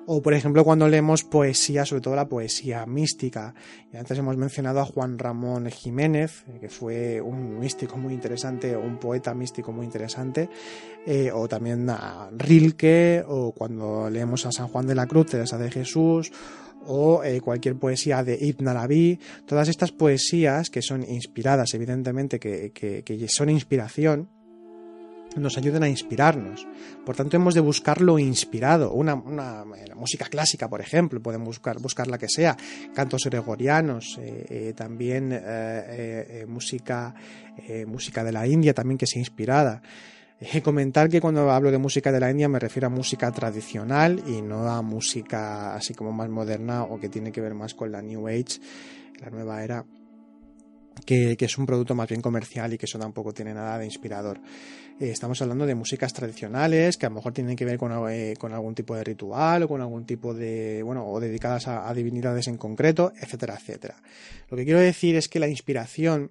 O, 0.04 0.20
por 0.20 0.34
ejemplo, 0.34 0.64
cuando 0.64 0.88
leemos 0.88 1.22
poesía, 1.22 1.84
sobre 1.84 2.02
todo 2.02 2.16
la 2.16 2.28
poesía 2.28 2.84
mística. 2.86 3.54
Y 3.92 3.96
antes 3.96 4.18
hemos 4.18 4.36
mencionado 4.36 4.80
a 4.80 4.84
Juan 4.84 5.16
Ramón 5.16 5.70
Jiménez, 5.70 6.44
eh, 6.48 6.58
que 6.60 6.68
fue 6.68 7.20
un 7.20 7.60
místico 7.60 7.96
muy 7.96 8.12
interesante, 8.12 8.76
un 8.76 8.98
poeta 8.98 9.32
místico 9.32 9.70
muy 9.70 9.86
interesante. 9.86 10.48
Eh, 11.06 11.30
o 11.32 11.46
también 11.46 11.88
a 11.88 12.30
Rilke, 12.36 13.24
o 13.26 13.52
cuando 13.52 14.10
leemos 14.10 14.44
a 14.44 14.52
San 14.52 14.68
Juan 14.68 14.88
de 14.88 14.96
la 14.96 15.06
Cruz, 15.06 15.26
Teresa 15.26 15.56
de 15.56 15.70
Jesús, 15.70 16.32
o 16.84 17.22
eh, 17.22 17.40
cualquier 17.40 17.76
poesía 17.76 18.24
de 18.24 18.36
Ibn 18.40 18.66
Arabi, 18.66 19.20
todas 19.46 19.68
estas 19.68 19.92
poesías 19.92 20.68
que 20.68 20.82
son 20.82 21.04
inspiradas, 21.08 21.74
evidentemente, 21.74 22.40
que, 22.40 22.72
que 22.72 23.28
son 23.28 23.50
inspiración, 23.50 24.28
nos 25.40 25.56
ayuden 25.58 25.82
a 25.82 25.88
inspirarnos. 25.88 26.66
Por 27.04 27.16
tanto, 27.16 27.36
hemos 27.36 27.54
de 27.54 27.60
buscar 27.60 28.00
lo 28.00 28.18
inspirado. 28.18 28.92
Una, 28.92 29.16
música 29.94 30.26
clásica, 30.26 30.68
por 30.68 30.80
ejemplo, 30.80 31.20
podemos 31.20 31.46
buscar, 31.46 31.78
buscar 31.80 32.06
la 32.08 32.18
que 32.18 32.28
sea. 32.28 32.56
Cantos 32.94 33.24
gregorianos, 33.24 34.18
eh, 34.20 34.46
eh, 34.48 34.72
también 34.74 35.30
eh, 35.32 36.44
música, 36.48 37.14
música 37.86 38.24
de 38.24 38.32
la 38.32 38.46
India, 38.46 38.74
también 38.74 38.98
que 38.98 39.06
sea 39.06 39.20
inspirada. 39.20 39.82
comentar 40.62 41.08
que 41.08 41.20
cuando 41.20 41.50
hablo 41.50 41.70
de 41.70 41.78
música 41.78 42.10
de 42.10 42.18
la 42.18 42.30
India 42.30 42.48
me 42.48 42.58
refiero 42.58 42.88
a 42.88 42.90
música 42.90 43.30
tradicional 43.30 44.22
y 44.26 44.42
no 44.42 44.68
a 44.68 44.82
música 44.82 45.74
así 45.74 45.94
como 45.94 46.12
más 46.12 46.28
moderna 46.28 46.82
o 46.82 46.98
que 46.98 47.08
tiene 47.08 47.30
que 47.30 47.40
ver 47.40 47.54
más 47.54 47.74
con 47.74 47.92
la 47.92 48.02
New 48.02 48.26
Age, 48.26 48.58
la 49.20 49.30
nueva 49.30 49.62
era 49.62 49.84
que, 51.04 51.36
es 51.38 51.58
un 51.58 51.66
producto 51.66 51.94
más 51.94 52.08
bien 52.08 52.20
comercial 52.20 52.72
y 52.72 52.78
que 52.78 52.86
eso 52.86 52.98
tampoco 52.98 53.32
tiene 53.32 53.54
nada 53.54 53.78
de 53.78 53.86
inspirador. 53.86 54.38
Eh, 55.00 55.10
estamos 55.10 55.40
hablando 55.42 55.66
de 55.66 55.74
músicas 55.74 56.12
tradicionales 56.12 56.96
que 56.96 57.06
a 57.06 57.08
lo 57.08 57.16
mejor 57.16 57.32
tienen 57.32 57.56
que 57.56 57.64
ver 57.64 57.78
con, 57.78 57.92
eh, 58.10 58.34
algún 58.40 58.74
tipo 58.74 58.94
de 58.94 59.04
ritual 59.04 59.64
o 59.64 59.68
con 59.68 59.80
algún 59.80 60.04
tipo 60.04 60.34
de, 60.34 60.82
bueno, 60.82 61.06
o 61.06 61.20
dedicadas 61.20 61.68
a 61.68 61.92
divinidades 61.94 62.48
en 62.48 62.56
concreto, 62.56 63.12
etcétera, 63.20 63.54
etcétera. 63.54 63.96
Lo 64.48 64.56
que 64.56 64.64
quiero 64.64 64.80
decir 64.80 65.16
es 65.16 65.28
que 65.28 65.40
la 65.40 65.48
inspiración 65.48 66.30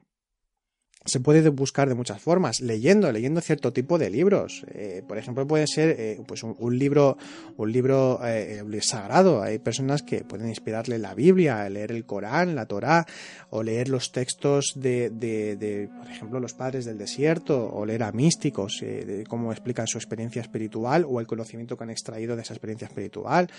se 1.04 1.20
puede 1.20 1.50
buscar 1.50 1.90
de 1.90 1.96
muchas 1.96 2.22
formas, 2.22 2.62
leyendo, 2.62 3.12
leyendo 3.12 3.42
cierto 3.42 3.74
tipo 3.74 3.98
de 3.98 4.10
libros. 4.12 4.64
Eh, 4.74 5.02
por 5.08 5.18
ejemplo, 5.18 5.48
puede 5.48 5.66
ser 5.66 5.96
eh, 5.98 6.22
pues 6.28 6.44
un, 6.44 6.78
libro, 6.78 7.18
un 7.58 7.72
libro 7.72 8.20
eh, 8.24 8.64
sagrado. 8.82 9.42
Hay 9.42 9.58
personas 9.58 10.04
que 10.04 10.24
pueden 10.24 10.50
inspirarle 10.50 11.00
la 11.00 11.16
Biblia, 11.16 11.68
leer 11.70 11.92
el 11.92 12.06
Corán, 12.06 12.56
la 12.56 12.68
Torá, 12.68 13.08
o 13.50 13.64
leer 13.64 13.90
los 13.90 14.12
textos 14.12 14.74
de, 14.76 15.10
de, 15.10 15.90
por 15.98 16.08
ejemplo, 16.08 16.40
los 16.40 16.54
padres 16.54 16.86
del 16.86 17.00
desierto, 17.00 17.72
o 17.74 17.86
leer 17.86 18.04
a 18.04 18.12
místicos, 18.12 18.78
de 18.82 19.26
cómo 19.28 19.52
explican 19.52 19.88
su 19.88 19.98
experiencia 19.98 20.42
espiritual 20.42 21.06
o 21.08 21.20
el 21.20 21.28
conocimiento 21.28 21.78
que 21.78 21.84
han 21.84 21.90
extraído 21.90 22.36
de 22.36 22.44
esa 22.44 22.54
experiencia 22.54 22.88
espiritual, 22.88 23.50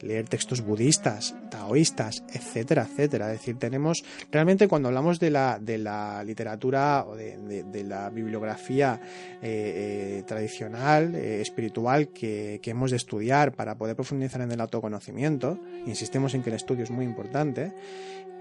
leer 0.00 0.28
textos 0.28 0.60
budistas, 0.60 1.34
taoístas, 1.50 2.22
etcétera, 2.32 2.86
etcétera. 2.88 3.32
Es 3.32 3.40
decir, 3.40 3.58
tenemos 3.58 4.02
realmente 4.30 4.68
cuando 4.68 4.88
hablamos 4.88 5.18
de 5.18 5.30
la, 5.30 5.58
de 5.58 5.78
la 5.78 6.22
literatura 6.24 6.89
o 6.98 7.16
de, 7.16 7.84
la 7.84 8.10
bibliografía 8.10 9.00
eh, 9.42 10.18
eh, 10.18 10.22
tradicional, 10.26 11.14
eh, 11.14 11.40
espiritual 11.40 12.08
que, 12.08 12.60
hemos 12.64 12.90
de 12.90 12.96
estudiar 12.96 13.52
para 13.52 13.76
poder 13.76 13.96
profundizar 13.96 14.40
en 14.42 14.52
el 14.52 14.60
autoconocimiento, 14.60 15.58
insistimos 15.86 16.34
en 16.34 16.42
que 16.42 16.50
el 16.50 16.56
estudio 16.56 16.84
es 16.84 16.90
muy 16.90 17.04
importante, 17.04 17.72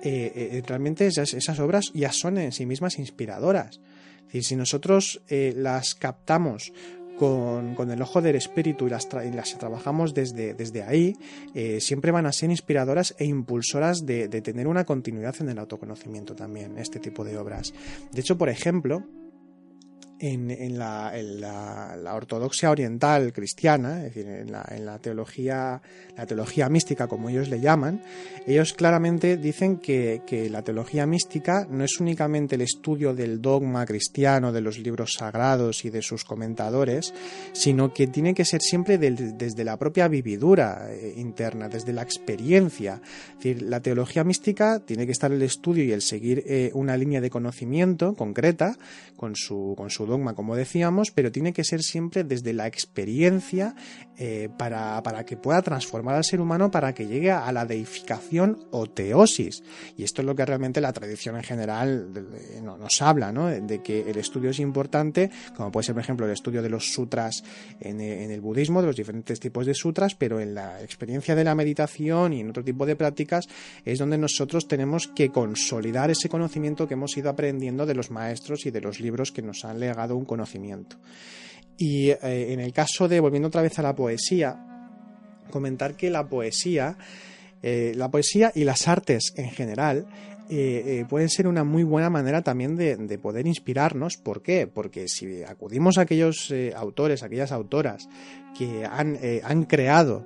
realmente 0.01 1.07
esas, 1.07 1.59
obras 1.59 1.91
ya 1.93 2.11
son 2.11 2.37
en 2.37 2.51
sí 2.51 2.65
mismas 2.65 2.99
inspiradoras. 2.99 3.81
Es 4.31 4.47
si 4.47 4.55
nosotros 4.55 5.21
las 5.29 5.95
captamos 5.95 6.71
con, 7.19 7.91
el 7.91 8.01
ojo 8.01 8.21
del 8.21 8.37
espíritu 8.37 8.87
y 8.87 8.89
las, 8.89 9.09
trabajamos 9.09 10.13
desde, 10.13 10.53
desde 10.53 10.83
ahí, 10.83 11.17
eh, 11.53 11.81
siempre 11.81 12.11
van 12.11 12.25
a 12.25 12.31
ser 12.31 12.49
inspiradoras 12.49 13.13
e 13.19 13.25
impulsoras 13.25 14.05
de, 14.05 14.29
de 14.29 14.41
tener 14.41 14.67
una 14.67 14.85
continuidad 14.85 15.35
en 15.41 15.49
el 15.49 15.59
autoconocimiento 15.59 16.33
también, 16.33 16.77
este 16.77 16.99
tipo 16.99 17.25
de 17.25 17.37
obras. 17.37 17.73
De 18.13 18.21
hecho, 18.21 18.37
por 18.37 18.47
ejemplo, 18.47 19.03
en, 20.19 20.77
la, 20.77 22.13
ortodoxia 22.13 22.71
oriental 22.71 23.31
cristiana, 23.31 24.05
es 24.05 24.15
decir, 24.15 24.27
en 24.27 24.51
la, 24.51 24.99
teología, 24.99 25.81
la 26.17 26.25
teología 26.25 26.69
mística, 26.69 27.07
como 27.07 27.29
ellos 27.29 27.49
le 27.49 27.59
llaman, 27.59 28.01
ellos 28.45 28.73
claramente 28.73 29.37
dicen 29.37 29.77
que, 29.77 30.21
la 30.49 30.61
teología 30.61 31.05
mística 31.05 31.65
no 31.69 31.83
es 31.83 31.99
únicamente 31.99 32.55
el 32.55 32.61
estudio 32.61 33.13
del 33.13 33.41
dogma 33.41 33.85
cristiano, 33.85 34.51
de 34.51 34.61
los 34.61 34.79
libros 34.79 35.13
sagrados 35.13 35.85
y 35.85 35.89
de 35.89 36.01
sus 36.01 36.23
comentadores, 36.23 37.13
sino 37.53 37.93
que 37.93 38.07
tiene 38.07 38.33
que 38.33 38.45
ser 38.45 38.61
siempre 38.61 38.97
desde 38.97 39.63
la 39.63 39.77
propia 39.77 40.07
vividura 40.07 40.87
eh, 40.89 41.13
interna, 41.17 41.69
desde 41.69 41.93
la 41.93 42.01
experiencia. 42.01 43.01
Es 43.29 43.35
decir, 43.35 43.61
la 43.63 43.79
teología 43.79 44.23
mística 44.23 44.79
tiene 44.79 45.05
que 45.05 45.11
estar 45.11 45.31
el 45.31 45.41
estudio 45.41 45.83
y 45.83 45.91
el 45.91 46.01
seguir 46.01 46.43
eh, 46.45 46.71
una 46.73 46.97
línea 46.97 47.21
de 47.21 47.29
conocimiento 47.29 48.13
concreta 48.13 48.77
con 49.15 49.35
su, 49.35 49.73
con 49.77 49.89
su 49.89 50.05
dogma, 50.09 50.35
como 50.35 50.55
decíamos, 50.55 51.11
pero 51.11 51.31
tiene 51.31 51.53
que 51.53 51.63
ser 51.63 51.81
siempre 51.81 52.23
desde 52.23 52.53
la 52.53 52.67
experiencia 52.67 53.75
eh, 54.17 54.49
para, 54.57 55.01
que 55.25 55.37
pueda 55.37 55.61
transformar 55.61 56.15
al 56.15 56.25
ser 56.25 56.41
humano 56.41 56.71
para 56.71 56.93
que 56.93 57.07
llegue 57.07 57.31
a 57.31 57.49
la 57.51 57.65
deificación 57.65 58.65
o 58.71 58.87
teosis. 58.87 59.63
Y 59.95 60.03
esto 60.03 60.21
es 60.21 60.25
lo 60.25 60.35
que 60.35 60.45
realmente 60.45 60.81
la 60.81 60.91
tradición 60.91 61.37
en 61.37 61.43
general 61.43 62.09
nos 62.61 63.01
habla, 63.01 63.31
¿no? 63.31 63.47
de 63.47 63.81
que 63.81 64.09
el 64.09 64.17
estudio 64.17 64.49
es 64.49 64.59
importante, 64.59 65.31
como 65.55 65.71
puede 65.71 65.85
ser, 65.85 65.95
por 65.95 66.03
ejemplo, 66.03 66.25
el 66.25 66.33
estudio 66.33 66.61
de 66.61 66.69
los 66.69 66.91
sutras 66.91 67.43
en, 67.79 68.01
en 68.01 68.31
el 68.31 68.41
budismo, 68.41 68.81
de 68.81 68.87
los 68.87 68.95
diferentes 68.95 69.39
tipos 69.39 69.65
de 69.65 69.73
sutras, 69.73 70.15
pero 70.15 70.39
en 70.39 70.53
la 70.53 70.81
experiencia 70.81 71.35
de 71.35 71.43
la 71.43 71.55
meditación 71.55 72.33
y 72.33 72.41
en 72.41 72.49
otro 72.49 72.63
tipo 72.63 72.85
de 72.85 72.95
prácticas 72.95 73.47
es 73.85 73.99
donde 73.99 74.17
nosotros 74.17 74.67
tenemos 74.67 75.07
que 75.07 75.29
consolidar 75.29 76.11
ese 76.11 76.29
conocimiento 76.29 76.87
que 76.87 76.95
hemos 76.95 77.15
ido 77.15 77.29
aprendiendo 77.29 77.85
de 77.85 77.95
los 77.95 78.11
maestros 78.11 78.65
y 78.65 78.71
de 78.71 78.81
los 78.81 78.99
libros 78.99 79.31
que 79.31 79.41
nos 79.41 79.63
han 79.65 79.79
legado 79.79 79.98
un 80.07 80.25
conocimiento. 80.25 80.97
Y 81.79 82.09
eh, 82.09 82.17
en 82.51 82.59
el 82.59 82.73
caso 82.73 83.07
de, 83.07 83.21
volviendo 83.21 83.47
otra 83.47 83.61
vez 83.61 83.79
a 83.79 83.81
la 83.81 83.95
poesía, 83.95 84.57
comentar 85.49 85.95
que 85.95 86.09
la 86.09 86.27
poesía, 86.27 86.97
eh, 87.63 87.93
la 87.95 88.11
poesía 88.11 88.51
y 88.53 88.65
las 88.65 88.89
artes 88.89 89.33
en 89.37 89.49
general, 89.49 90.05
eh, 90.49 91.05
pueden 91.07 91.29
ser 91.29 91.47
una 91.47 91.63
muy 91.63 91.83
buena 91.83 92.09
manera 92.09 92.41
también 92.41 92.75
de, 92.75 93.17
poder 93.17 93.47
inspirarnos. 93.47 94.17
¿Por 94.17 94.41
qué? 94.41 94.67
Porque 94.67 95.07
si 95.07 95.43
acudimos 95.43 95.97
a 95.97 96.01
aquellos 96.01 96.53
autores, 96.75 97.23
aquellas 97.23 97.53
autoras 97.53 98.09
que 98.57 98.83
han, 98.83 99.17
han 99.43 99.63
creado 99.63 100.25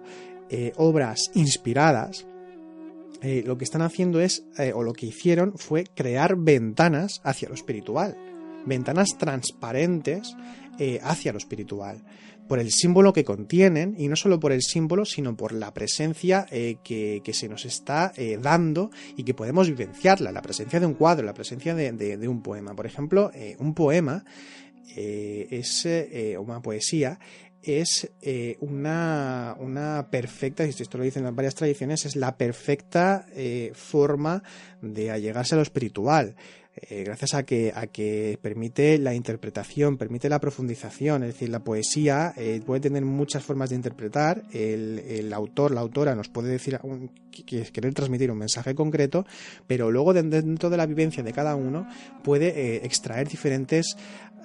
obras 0.78 1.30
inspiradas, 1.34 2.26
lo 3.22 3.58
que 3.58 3.66
están 3.66 3.82
haciendo 3.82 4.22
es, 4.22 4.46
o 4.74 4.82
lo 4.82 4.94
que 4.94 5.08
hicieron 5.08 5.58
fue 5.58 5.84
crear 5.94 6.38
ventanas 6.38 7.20
hacia 7.26 7.50
lo 7.50 7.56
espiritual 7.56 8.16
ventanas 8.66 9.18
transparentes 9.18 10.36
eh, 10.80 11.00
hacia 11.04 11.32
lo 11.32 11.38
espiritual, 11.38 12.04
por 12.48 12.58
el 12.58 12.72
símbolo 12.72 13.14
que 13.14 13.24
contienen, 13.24 13.96
y 13.98 14.08
no 14.08 14.16
solo 14.16 14.40
por 14.40 14.52
el 14.52 14.64
símbolo, 14.64 15.06
sino 15.06 15.38
por 15.38 15.54
la 15.54 15.72
presencia 15.72 16.48
eh, 16.50 16.78
que, 16.84 17.22
se 17.32 17.48
nos 17.48 17.66
está 17.66 18.12
eh, 18.18 18.40
dando 18.42 18.90
y 19.16 19.24
que 19.24 19.36
podemos 19.36 19.68
vivenciarla, 19.70 20.32
la 20.32 20.42
presencia 20.42 20.80
de 20.80 20.88
un 20.88 20.96
cuadro, 20.96 21.26
la 21.26 21.36
presencia 21.36 21.76
de, 21.76 22.28
un 22.28 22.42
poema. 22.42 22.76
Por 22.76 22.88
ejemplo, 22.88 23.32
un 23.60 23.74
poema 23.74 24.26
es 24.96 25.88
una 26.40 26.62
poesía 26.62 27.20
es 27.62 28.12
una, 28.60 29.56
una, 29.58 30.10
perfecta, 30.12 30.66
y 30.66 30.70
esto 30.70 30.98
lo 30.98 31.06
dicen 31.06 31.26
en 31.26 31.34
varias 31.34 31.56
tradiciones, 31.56 32.06
es 32.06 32.18
la 32.18 32.36
perfecta 32.36 33.26
forma 33.74 34.44
de 34.82 35.12
allegarse 35.12 35.56
a 35.56 35.58
lo 35.58 35.62
espiritual. 35.62 36.36
Eh, 36.76 37.04
gracias 37.04 37.36
a 37.36 37.44
que, 37.44 37.72
a 37.76 37.86
que 37.86 38.40
permite 38.42 38.98
la 38.98 39.14
interpretación, 39.14 39.98
permite 39.98 40.28
la 40.28 40.40
profundización, 40.40 41.22
es 41.22 41.34
decir, 41.34 41.50
la 41.50 41.60
poesía 41.60 42.34
eh, 42.36 42.62
puede 42.66 42.82
tener 42.82 43.06
muchas 43.06 43.44
formas 43.44 43.70
de 43.70 43.76
interpretar, 43.76 44.44
el, 44.52 45.32
autor, 45.34 45.72
la 45.72 45.82
autora 45.82 46.16
nos 46.16 46.30
puede 46.30 46.50
decir, 46.50 46.80
un, 46.82 47.12
querer 47.46 47.94
transmitir 47.94 48.32
un 48.32 48.40
mensaje 48.40 48.74
concreto, 48.74 49.24
pero 49.68 49.92
luego 49.92 50.14
dentro 50.14 50.72
de 50.72 50.78
la 50.78 50.88
vivencia 50.88 51.22
de 51.22 51.32
cada 51.32 51.56
uno 51.56 51.88
puede 52.24 52.48
eh, 52.48 52.82
extraer 52.84 53.28
diferentes 53.28 53.96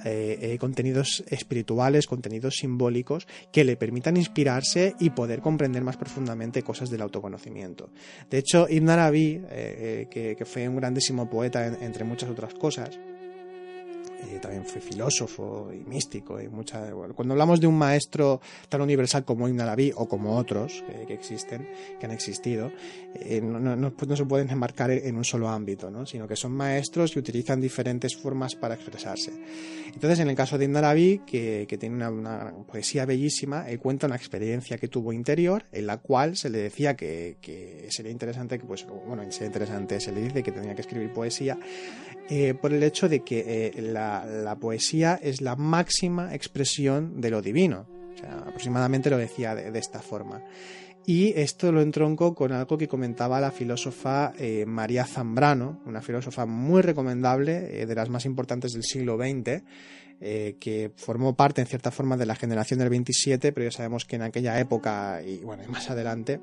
eh, 0.04 0.38
eh, 0.40 0.58
contenidos 0.58 1.24
espirituales, 1.28 2.06
contenidos 2.06 2.54
simbólicos 2.56 3.26
que 3.50 3.64
le 3.64 3.76
permitan 3.76 4.16
inspirarse 4.16 4.94
y 5.00 5.10
poder 5.10 5.40
comprender 5.40 5.82
más 5.82 5.96
profundamente 5.96 6.62
cosas 6.62 6.90
del 6.90 7.02
autoconocimiento. 7.02 7.90
De 8.30 8.38
hecho, 8.38 8.66
Ibn 8.68 8.90
Arabi, 8.90 9.42
eh, 9.50 10.06
que, 10.10 10.44
fue 10.44 10.68
un 10.68 10.76
grandísimo 10.76 11.28
poeta 11.28 11.66
entre 11.66 12.04
muchas 12.04 12.30
otras 12.30 12.54
cosas, 12.54 12.98
eh, 14.20 14.38
también 14.40 14.64
fue 14.64 14.80
filósofo 14.80 15.70
y 15.72 15.88
místico. 15.88 16.40
Y 16.40 16.48
mucha, 16.48 16.90
cuando 17.14 17.34
hablamos 17.34 17.60
de 17.60 17.66
un 17.66 17.78
maestro 17.78 18.40
tan 18.68 18.80
universal 18.80 19.24
como 19.24 19.48
Ibn 19.48 19.60
Arabi 19.60 19.92
o 19.94 20.08
como 20.08 20.36
otros 20.36 20.82
que 21.06 21.14
existen, 21.14 21.68
que 21.98 22.06
han 22.06 22.12
existido, 22.12 22.72
eh, 23.14 23.40
no, 23.40 23.92
pues 23.92 24.08
no, 24.08 24.16
se 24.16 24.24
pueden 24.24 24.50
enmarcar 24.50 24.90
en 24.90 25.16
un 25.16 25.24
solo 25.24 25.48
ámbito, 25.48 25.90
¿no? 25.90 26.04
sino 26.04 26.26
que 26.26 26.36
son 26.36 26.52
maestros 26.52 27.14
y 27.14 27.18
utilizan 27.18 27.60
diferentes 27.60 28.16
formas 28.16 28.54
para 28.56 28.74
expresarse. 28.74 29.32
Entonces, 29.86 30.18
en 30.20 30.28
el 30.28 30.36
caso 30.36 30.58
de 30.58 30.64
Ibn 30.64 30.76
Arabi, 30.76 31.22
que, 31.26 31.66
que 31.68 31.78
tiene 31.78 31.96
una, 31.96 32.10
una, 32.10 32.52
poesía 32.66 33.04
bellísima, 33.04 33.68
él 33.68 33.78
cuenta 33.78 34.06
una 34.06 34.16
experiencia 34.16 34.78
que 34.78 34.88
tuvo 34.88 35.12
interior 35.12 35.64
en 35.72 35.86
la 35.86 35.98
cual 35.98 36.36
se 36.36 36.50
le 36.50 36.58
decía 36.58 36.94
que, 36.94 37.36
que 37.40 37.86
sería 37.90 38.10
interesante, 38.10 38.58
que, 38.58 38.66
pues, 38.66 38.86
bueno, 39.06 39.22
sería 39.30 39.46
interesante, 39.46 40.00
se 40.00 40.12
le 40.12 40.22
dice 40.22 40.42
que 40.42 40.52
tenía 40.52 40.74
que 40.74 40.82
escribir 40.82 41.12
poesía 41.12 41.58
eh, 42.28 42.54
por 42.54 42.72
el 42.72 42.82
hecho 42.82 43.08
de 43.08 43.20
que 43.20 43.72
la 43.76 44.24
la, 44.24 44.56
poesía 44.56 45.18
es 45.22 45.40
la 45.40 45.56
máxima 45.56 46.34
expresión 46.34 47.20
de 47.20 47.30
lo 47.30 47.42
divino. 47.42 47.86
aproximadamente 48.46 49.10
lo 49.10 49.16
decía 49.16 49.54
de, 49.54 49.78
esta 49.78 50.00
forma. 50.00 50.42
Y 51.06 51.32
esto 51.40 51.72
lo 51.72 51.80
entronco 51.80 52.34
con 52.34 52.52
algo 52.52 52.76
que 52.76 52.86
comentaba 52.86 53.40
la 53.40 53.50
filósofa 53.50 54.34
eh, 54.38 54.66
María 54.66 55.06
Zambrano, 55.06 55.80
una 55.86 56.02
filósofa 56.02 56.44
muy 56.44 56.82
recomendable, 56.82 57.80
eh, 57.80 57.86
de 57.86 57.94
las 57.94 58.10
más 58.10 58.26
importantes 58.26 58.74
del 58.74 58.82
siglo 58.82 59.16
XX, 59.16 59.62
eh, 60.20 60.56
que 60.60 60.92
formó 60.96 61.34
parte 61.34 61.62
en 61.62 61.66
cierta 61.66 61.90
forma 61.90 62.18
de 62.18 62.26
la 62.26 62.34
generación 62.34 62.80
del 62.80 62.90
27, 62.90 63.52
pero 63.52 63.70
ya 63.70 63.76
sabemos 63.76 64.04
que 64.04 64.16
en 64.16 64.22
aquella 64.22 64.60
época 64.60 65.22
y 65.22 65.38
bueno, 65.38 65.62
más 65.68 65.88
adelante, 65.88 66.40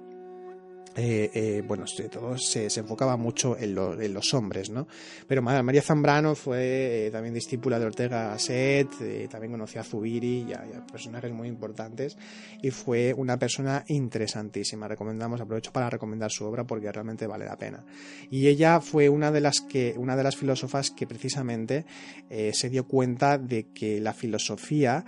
eh, 0.98 1.30
eh, 1.34 1.64
bueno, 1.68 1.84
todo 2.10 2.38
se, 2.38 2.68
enfocaba 2.68 3.18
mucho 3.18 3.58
en, 3.58 3.76
los 3.76 4.34
hombres, 4.34 4.70
¿no? 4.70 4.88
Pero 5.28 5.42
María 5.42 5.82
Zambrano 5.82 6.36
fue 6.36 7.08
eh, 7.08 7.12
también 7.12 7.34
discípula 7.34 7.78
de 7.80 7.86
Ortega 7.86 8.30
Gasset, 8.30 9.30
también 9.30 9.52
conoció 9.52 9.82
a 9.82 9.84
Zubiri 9.84 10.46
y 10.48 10.54
a, 10.54 10.86
personajes 10.90 11.34
muy 11.34 11.50
importantes 11.50 12.18
y 12.62 12.72
fue 12.72 13.14
una 13.14 13.38
persona 13.38 13.84
interesantísima. 13.88 14.88
Recomendamos, 14.88 15.42
aprovecho 15.42 15.74
para 15.74 15.90
recomendar 15.90 16.32
su 16.32 16.46
obra 16.46 16.64
porque 16.64 16.90
realmente 16.90 17.28
vale 17.28 17.44
la 17.44 17.58
pena. 17.58 17.84
Y 18.30 18.48
ella 18.48 18.80
fue 18.80 19.10
una 19.10 19.32
de 19.32 19.42
las 19.42 19.60
que, 19.60 19.96
una 19.98 20.16
de 20.16 20.24
las 20.24 20.38
filósofas 20.38 20.92
que 20.92 21.08
precisamente 21.08 21.86
se 22.30 22.70
dio 22.70 22.88
cuenta 22.88 23.38
de 23.38 23.68
que 23.74 24.00
la 24.00 24.14
filosofía 24.14 25.06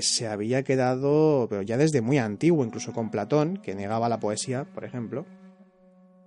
se 0.00 0.26
había 0.26 0.62
quedado, 0.62 1.46
pero 1.48 1.62
ya 1.62 1.76
desde 1.76 2.00
muy 2.00 2.18
antiguo, 2.18 2.64
incluso 2.64 2.92
con 2.92 3.10
Platón, 3.10 3.56
que 3.56 3.74
negaba 3.74 4.08
la 4.08 4.20
poesía, 4.20 4.64
por 4.64 4.84
ejemplo 4.84 5.15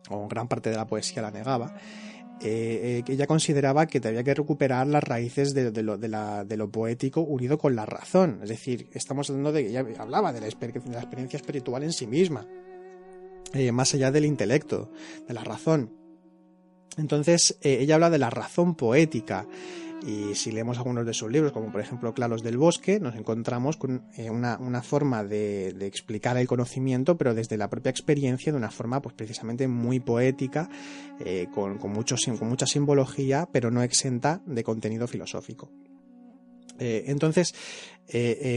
o 0.10 0.28
gran 0.28 0.48
parte 0.48 0.70
de 0.70 0.76
la 0.76 0.88
poesía 0.88 1.22
la 1.22 1.32
negaba, 1.32 1.74
eh, 2.42 3.04
eh, 3.06 3.12
ella 3.12 3.28
consideraba 3.28 3.86
que 3.86 4.00
había 4.08 4.24
que 4.24 4.34
recuperar 4.34 4.88
las 4.88 5.04
raíces 5.04 5.54
de, 5.54 5.84
lo, 5.84 6.72
poético 6.72 7.22
unido 7.22 7.58
con 7.58 7.76
la 7.76 7.86
razón. 7.86 8.40
Es 8.44 8.50
decir, 8.50 8.90
estamos 8.94 9.30
hablando 9.30 9.52
de 9.52 9.64
que 9.64 9.70
ella 9.70 9.86
hablaba 9.98 10.32
de 10.32 10.42
la, 10.42 10.48
experiencia 10.48 11.38
espiritual 11.38 11.84
en 11.84 11.92
sí 11.92 12.08
misma, 12.08 12.48
eh, 13.54 13.72
más 13.72 13.94
allá 13.94 14.12
del 14.12 14.26
intelecto, 14.26 14.90
de 15.28 15.34
la 15.34 15.44
razón. 15.44 15.94
Entonces, 16.98 17.58
ella 17.62 17.96
habla 17.96 18.10
de 18.10 18.18
la 18.18 18.30
razón 18.30 18.76
poética. 18.76 19.46
Y 20.06 20.36
si 20.36 20.52
leemos 20.52 20.78
algunos 20.78 21.06
de 21.06 21.14
sus 21.14 21.30
libros, 21.32 21.52
como 21.52 21.72
por 21.72 21.82
ejemplo 21.82 22.14
Claros 22.14 22.42
del 22.42 22.58
Bosque, 22.58 23.00
nos 23.00 23.16
encontramos 23.16 23.78
con 23.78 24.04
eh, 24.16 24.30
una, 24.30 24.82
forma 24.82 25.24
de, 25.24 25.70
explicar 25.82 26.38
el 26.38 26.48
conocimiento, 26.48 27.18
pero 27.18 27.34
desde 27.34 27.58
la 27.58 27.70
propia 27.70 27.90
experiencia, 27.90 28.52
de 28.52 28.58
una 28.58 28.72
forma 28.72 29.02
pues 29.02 29.14
precisamente 29.16 29.68
muy 29.68 30.00
poética, 30.00 30.70
eh, 31.20 31.48
con, 31.54 31.78
con, 31.78 31.94
con 31.94 32.50
mucha 32.50 32.66
simbología, 32.66 33.50
pero 33.52 33.72
no 33.72 33.84
exenta 33.84 34.42
de 34.46 34.64
contenido 34.64 35.08
filosófico. 35.08 35.70
Eh, 36.80 37.06
entonces, 37.08 37.54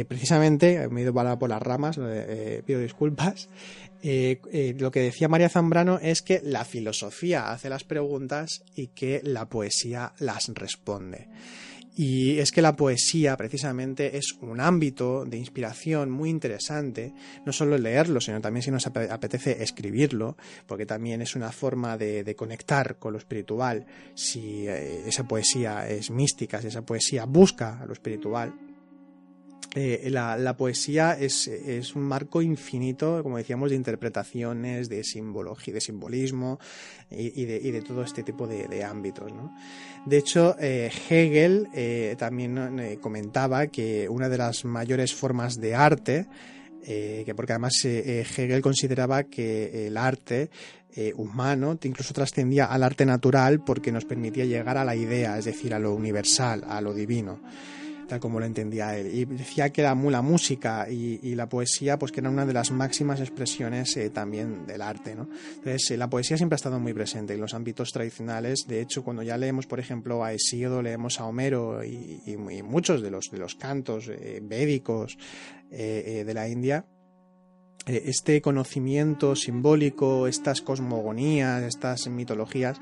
precisamente, 0.09 0.89
me 0.89 1.01
he 1.01 1.03
ido 1.03 1.13
por 1.13 1.49
las 1.49 1.61
ramas, 1.61 1.99
pido 2.65 2.81
disculpas, 2.81 3.49
lo 4.03 4.91
que 4.91 5.01
decía 5.01 5.29
María 5.29 5.49
Zambrano 5.49 5.99
es 6.01 6.23
que 6.23 6.41
la 6.43 6.65
filosofía 6.65 7.53
hace 7.53 7.69
las 7.69 7.85
preguntas 7.85 8.63
y 8.75 8.89
que 8.89 9.21
la 9.25 9.49
poesía 9.49 10.13
las 10.19 10.49
responde. 10.55 11.29
Y 11.95 12.39
es 12.39 12.53
que 12.53 12.63
la 12.63 12.75
poesía 12.75 13.37
precisamente 13.37 14.17
es 14.17 14.33
un 14.41 14.61
ámbito 14.61 15.27
de 15.27 15.37
inspiración 15.37 16.11
muy 16.11 16.31
interesante, 16.31 17.13
no 17.45 17.53
solo 17.53 17.77
leerlo, 17.77 18.19
sino 18.21 18.41
también 18.41 18.63
si 18.63 18.71
nos 18.71 18.87
apetece 18.87 19.63
escribirlo, 19.63 20.39
porque 20.67 20.87
también 20.87 21.21
es 21.21 21.37
una 21.37 21.53
forma 21.53 21.99
de, 21.99 22.35
conectar 22.35 22.97
con 22.97 23.13
lo 23.13 23.19
espiritual, 23.19 23.85
si 24.15 24.67
eh, 24.67 25.03
esa 25.07 25.29
poesía 25.29 25.87
es 25.87 26.11
mística, 26.11 26.63
si 26.63 26.69
esa 26.69 26.83
poesía 26.83 27.27
busca 27.27 27.85
lo 27.87 27.93
espiritual. 27.93 28.55
Eh, 29.75 30.11
la, 30.11 30.55
poesía 30.57 31.17
es, 31.19 31.49
un 31.95 32.03
marco 32.03 32.43
infinito, 32.43 33.23
como 33.23 33.39
decíamos, 33.39 33.71
de 33.71 33.77
interpretaciones, 33.77 34.91
de 34.91 35.03
simbología, 35.03 35.73
de 35.73 35.81
simbolismo 35.81 36.59
y, 37.11 37.45
de, 37.45 37.81
todo 37.81 38.03
este 38.03 38.23
tipo 38.23 38.47
de, 38.47 38.85
ámbitos. 38.85 39.33
De 40.05 40.19
hecho, 40.19 40.57
eh, 40.61 40.91
Hegel 41.09 41.69
eh, 41.75 42.17
también 42.19 42.99
comentaba 43.01 43.69
que 43.69 44.09
una 44.09 44.29
de 44.29 44.39
las 44.39 44.65
mayores 44.67 45.15
formas 45.15 45.59
de 45.59 45.75
arte, 45.75 46.27
que 46.85 47.33
porque 47.35 47.53
además 47.53 47.73
Hegel 47.85 48.61
consideraba 48.61 49.23
que 49.23 49.87
el 49.87 49.97
arte 49.97 50.51
humano 51.15 51.79
incluso 51.85 52.13
trascendía 52.13 52.67
al 52.67 52.83
arte 52.83 53.07
natural 53.07 53.65
porque 53.65 53.93
nos 53.93 54.05
permitía 54.05 54.45
llegar 54.45 54.77
a 54.77 54.85
la 54.85 54.97
idea, 54.97 55.39
es 55.39 55.47
decir, 55.47 55.73
a 55.73 55.79
lo 55.79 55.95
universal, 55.95 56.65
a 56.69 56.81
lo 56.83 56.93
divino 56.93 57.41
como 58.21 58.41
lo 58.41 58.47
entendía 58.47 58.97
él. 58.97 59.15
Y 59.15 59.25
decía 59.25 59.71
que 59.71 59.83
la, 59.83 59.95
la 59.95 60.23
música 60.23 60.89
y, 60.91 61.35
la 61.35 61.49
poesía, 61.49 61.99
pues 61.99 62.13
que 62.13 62.21
eran 62.21 62.33
una 62.33 62.47
de 62.47 62.53
las 62.53 62.71
máximas 62.71 63.21
expresiones 63.21 63.97
eh, 63.97 64.11
también 64.11 64.67
del 64.67 64.83
arte. 64.83 65.13
Entonces, 65.13 65.91
eh, 65.91 65.97
la 65.97 66.09
poesía 66.09 66.37
siempre 66.37 66.55
ha 66.55 66.57
estado 66.57 66.79
muy 66.79 66.93
presente 66.93 67.35
en 67.35 67.41
los 67.41 67.55
ámbitos 67.55 67.93
tradicionales. 67.93 68.67
De 68.67 68.81
hecho, 68.81 69.03
cuando 69.03 69.23
ya 69.23 69.37
leemos, 69.37 69.67
por 69.67 69.81
ejemplo, 69.81 70.25
a 70.25 70.33
Hesíodo, 70.33 70.83
leemos 70.83 71.21
a 71.21 71.25
Homero 71.25 71.85
y, 71.85 72.37
muchos 72.63 73.03
de 73.03 73.11
los, 73.11 73.31
de 73.31 73.39
los 73.39 73.55
cantos 73.55 74.09
eh, 74.09 74.41
védicos 74.43 75.17
de 75.71 76.33
la 76.35 76.49
India, 76.49 76.85
este 77.87 78.41
conocimiento 78.41 79.35
simbólico, 79.35 80.27
estas 80.27 80.63
cosmogonías, 80.63 81.63
estas 81.63 82.07
mitologías, 82.09 82.79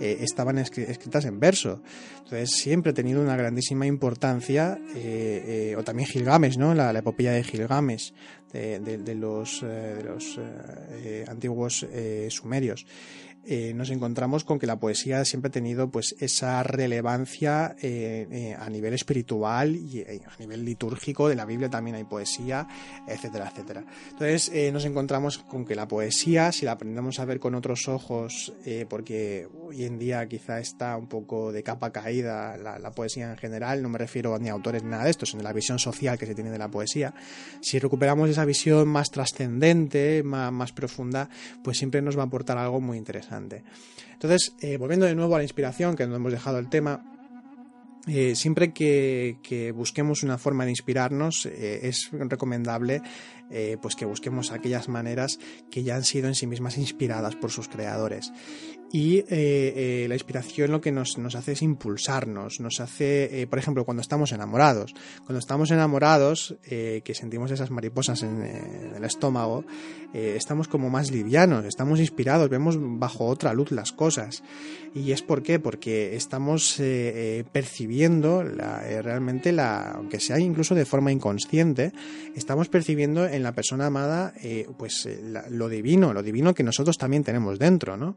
eh, 0.00 0.18
estaban 0.20 0.58
escritas 0.58 1.24
en 1.24 1.40
verso. 1.40 1.82
Entonces 2.18 2.50
siempre 2.50 2.90
ha 2.90 2.94
tenido 2.94 3.20
una 3.20 3.36
grandísima 3.36 3.86
importancia, 3.86 4.78
eh, 4.94 5.74
o 5.78 5.82
también 5.82 6.08
Gilgamesh, 6.08 6.56
¿no? 6.56 6.74
La, 6.74 6.90
epopeya 6.90 7.32
de 7.32 7.44
Gilgamesh, 7.44 8.12
de, 8.52 9.14
los, 9.16 9.62
de 9.62 10.04
los 10.04 10.38
antiguos 11.28 11.86
sumerios. 12.28 12.86
Eh, 13.46 13.74
nos 13.74 13.90
encontramos 13.90 14.42
con 14.42 14.58
que 14.58 14.66
la 14.66 14.78
poesía 14.78 15.22
siempre 15.26 15.48
ha 15.48 15.52
tenido 15.52 15.90
pues 15.90 16.16
esa 16.18 16.62
relevancia 16.62 17.76
eh, 17.82 18.26
eh, 18.30 18.56
a 18.58 18.70
nivel 18.70 18.94
espiritual 18.94 19.76
y 19.76 20.00
a 20.00 20.38
nivel 20.38 20.64
litúrgico 20.64 21.28
de 21.28 21.34
la 21.34 21.44
Biblia 21.44 21.68
también 21.68 21.96
hay 21.96 22.04
poesía 22.04 22.66
etcétera 23.06 23.50
etcétera. 23.50 23.84
Entonces 24.10 24.72
nos 24.72 24.84
encontramos 24.86 25.38
con 25.38 25.66
que 25.66 25.74
la 25.74 25.86
poesía 25.86 26.52
si 26.52 26.64
la 26.64 26.72
aprendemos 26.72 27.20
a 27.20 27.26
ver 27.26 27.38
con 27.38 27.54
otros 27.54 27.86
ojos 27.88 28.54
porque 28.88 29.46
hoy 29.62 29.84
en 29.84 29.98
día 29.98 30.26
quizá 30.26 30.58
está 30.58 30.96
un 30.96 31.06
poco 31.06 31.52
de 31.52 31.62
capa 31.62 31.92
caída 31.92 32.56
la, 32.56 32.90
poesía 32.92 33.30
en 33.30 33.36
general 33.36 33.82
no 33.82 33.88
me 33.88 33.98
refiero 33.98 34.38
ni 34.38 34.48
a 34.48 34.52
autores 34.52 34.82
ni 34.82 34.90
nada 34.90 35.04
de 35.04 35.10
esto 35.10 35.26
sino 35.26 35.40
a 35.40 35.44
la 35.44 35.52
visión 35.52 35.78
social 35.78 36.18
que 36.18 36.26
se 36.26 36.34
tiene 36.34 36.50
de 36.50 36.58
la 36.58 36.68
poesía 36.68 37.12
si 37.60 37.78
recuperamos 37.78 38.30
esa 38.30 38.44
visión 38.44 38.88
más 38.88 39.10
trascendente 39.10 40.22
más, 40.22 40.52
más 40.52 40.72
profunda 40.72 41.28
pues 41.62 41.78
siempre 41.78 42.00
nos 42.00 42.16
va 42.16 42.22
a 42.22 42.26
aportar 42.26 42.56
algo 42.56 42.80
muy 42.80 42.96
interesante 42.96 43.33
entonces, 43.36 44.54
eh, 44.60 44.76
volviendo 44.76 45.06
de 45.06 45.14
nuevo 45.14 45.34
a 45.34 45.38
la 45.38 45.44
inspiración, 45.44 45.96
que 45.96 46.06
no 46.06 46.16
hemos 46.16 46.32
dejado 46.32 46.58
el 46.58 46.68
tema, 46.68 47.04
eh, 48.06 48.34
siempre 48.34 48.72
que, 48.72 49.72
busquemos 49.74 50.22
una 50.22 50.38
forma 50.38 50.64
de 50.64 50.70
inspirarnos, 50.70 51.46
eh, 51.46 51.80
es 51.88 52.10
recomendable 52.12 53.02
pues 53.80 53.94
que 53.94 54.04
busquemos 54.04 54.50
aquellas 54.50 54.88
maneras 54.88 55.38
que 55.70 55.84
ya 55.84 55.94
han 55.94 56.02
sido 56.02 56.26
en 56.26 56.34
sí 56.34 56.46
mismas 56.46 56.76
inspiradas 56.76 57.36
por 57.36 57.52
sus 57.52 57.68
creadores. 57.68 58.32
Y 58.94 59.18
eh, 59.18 59.24
eh, 59.28 60.06
la 60.08 60.14
inspiración 60.14 60.70
lo 60.70 60.80
que 60.80 60.92
nos, 60.92 61.18
hace 61.34 61.50
es 61.50 61.62
impulsarnos, 61.62 62.60
nos 62.60 62.78
hace, 62.78 63.42
eh, 63.42 63.46
por 63.48 63.58
ejemplo, 63.58 63.84
cuando 63.84 64.02
estamos 64.02 64.30
enamorados. 64.30 64.94
Cuando 65.24 65.40
estamos 65.40 65.72
enamorados, 65.72 66.54
que 66.62 67.14
sentimos 67.14 67.50
esas 67.50 67.72
mariposas 67.72 68.22
en, 68.22 68.40
el 68.94 69.02
estómago, 69.02 69.64
estamos 70.12 70.68
como 70.68 70.90
más 70.90 71.10
livianos, 71.10 71.64
estamos 71.64 71.98
inspirados, 71.98 72.48
vemos 72.48 72.76
bajo 72.78 73.26
otra 73.26 73.52
luz 73.52 73.72
las 73.72 73.90
cosas. 73.90 74.44
¿Y 74.94 75.10
es 75.10 75.22
por 75.22 75.42
qué? 75.42 75.58
Porque 75.58 76.14
estamos 76.14 76.80
percibiendo 77.50 78.44
realmente, 78.44 79.50
la, 79.50 79.90
aunque 79.90 80.20
sea 80.20 80.38
incluso 80.38 80.76
de 80.76 80.84
forma 80.84 81.10
inconsciente, 81.10 81.92
estamos 82.36 82.68
percibiendo 82.68 83.26
en 83.26 83.42
la 83.42 83.54
persona 83.54 83.86
amada 83.86 84.34
pues 84.78 85.08
lo 85.50 85.68
divino, 85.68 86.12
lo 86.12 86.22
divino 86.22 86.54
que 86.54 86.62
nosotros 86.62 86.96
también 86.96 87.24
tenemos 87.24 87.58
dentro, 87.58 87.96
¿no? 87.96 88.16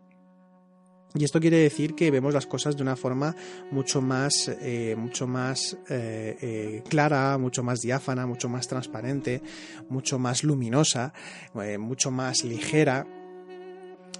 Y 1.18 1.24
esto 1.24 1.40
quiere 1.40 1.58
decir 1.58 1.96
que 1.96 2.12
vemos 2.12 2.32
las 2.32 2.46
cosas 2.46 2.78
de 2.78 2.84
una 2.84 2.96
forma 2.96 3.36
mucho 3.72 4.02
más, 4.02 4.50
eh, 4.62 4.96
mucho 4.96 5.26
más 5.26 5.76
eh, 5.90 6.38
eh, 6.40 6.84
clara, 6.88 7.40
mucho 7.40 7.64
más 7.64 7.80
diáfana, 7.82 8.28
mucho 8.28 8.50
más 8.50 8.68
transparente, 8.68 9.42
mucho 9.90 10.20
más 10.20 10.44
luminosa, 10.44 11.14
mucho 11.80 12.12
más 12.12 12.44
ligera. 12.44 13.08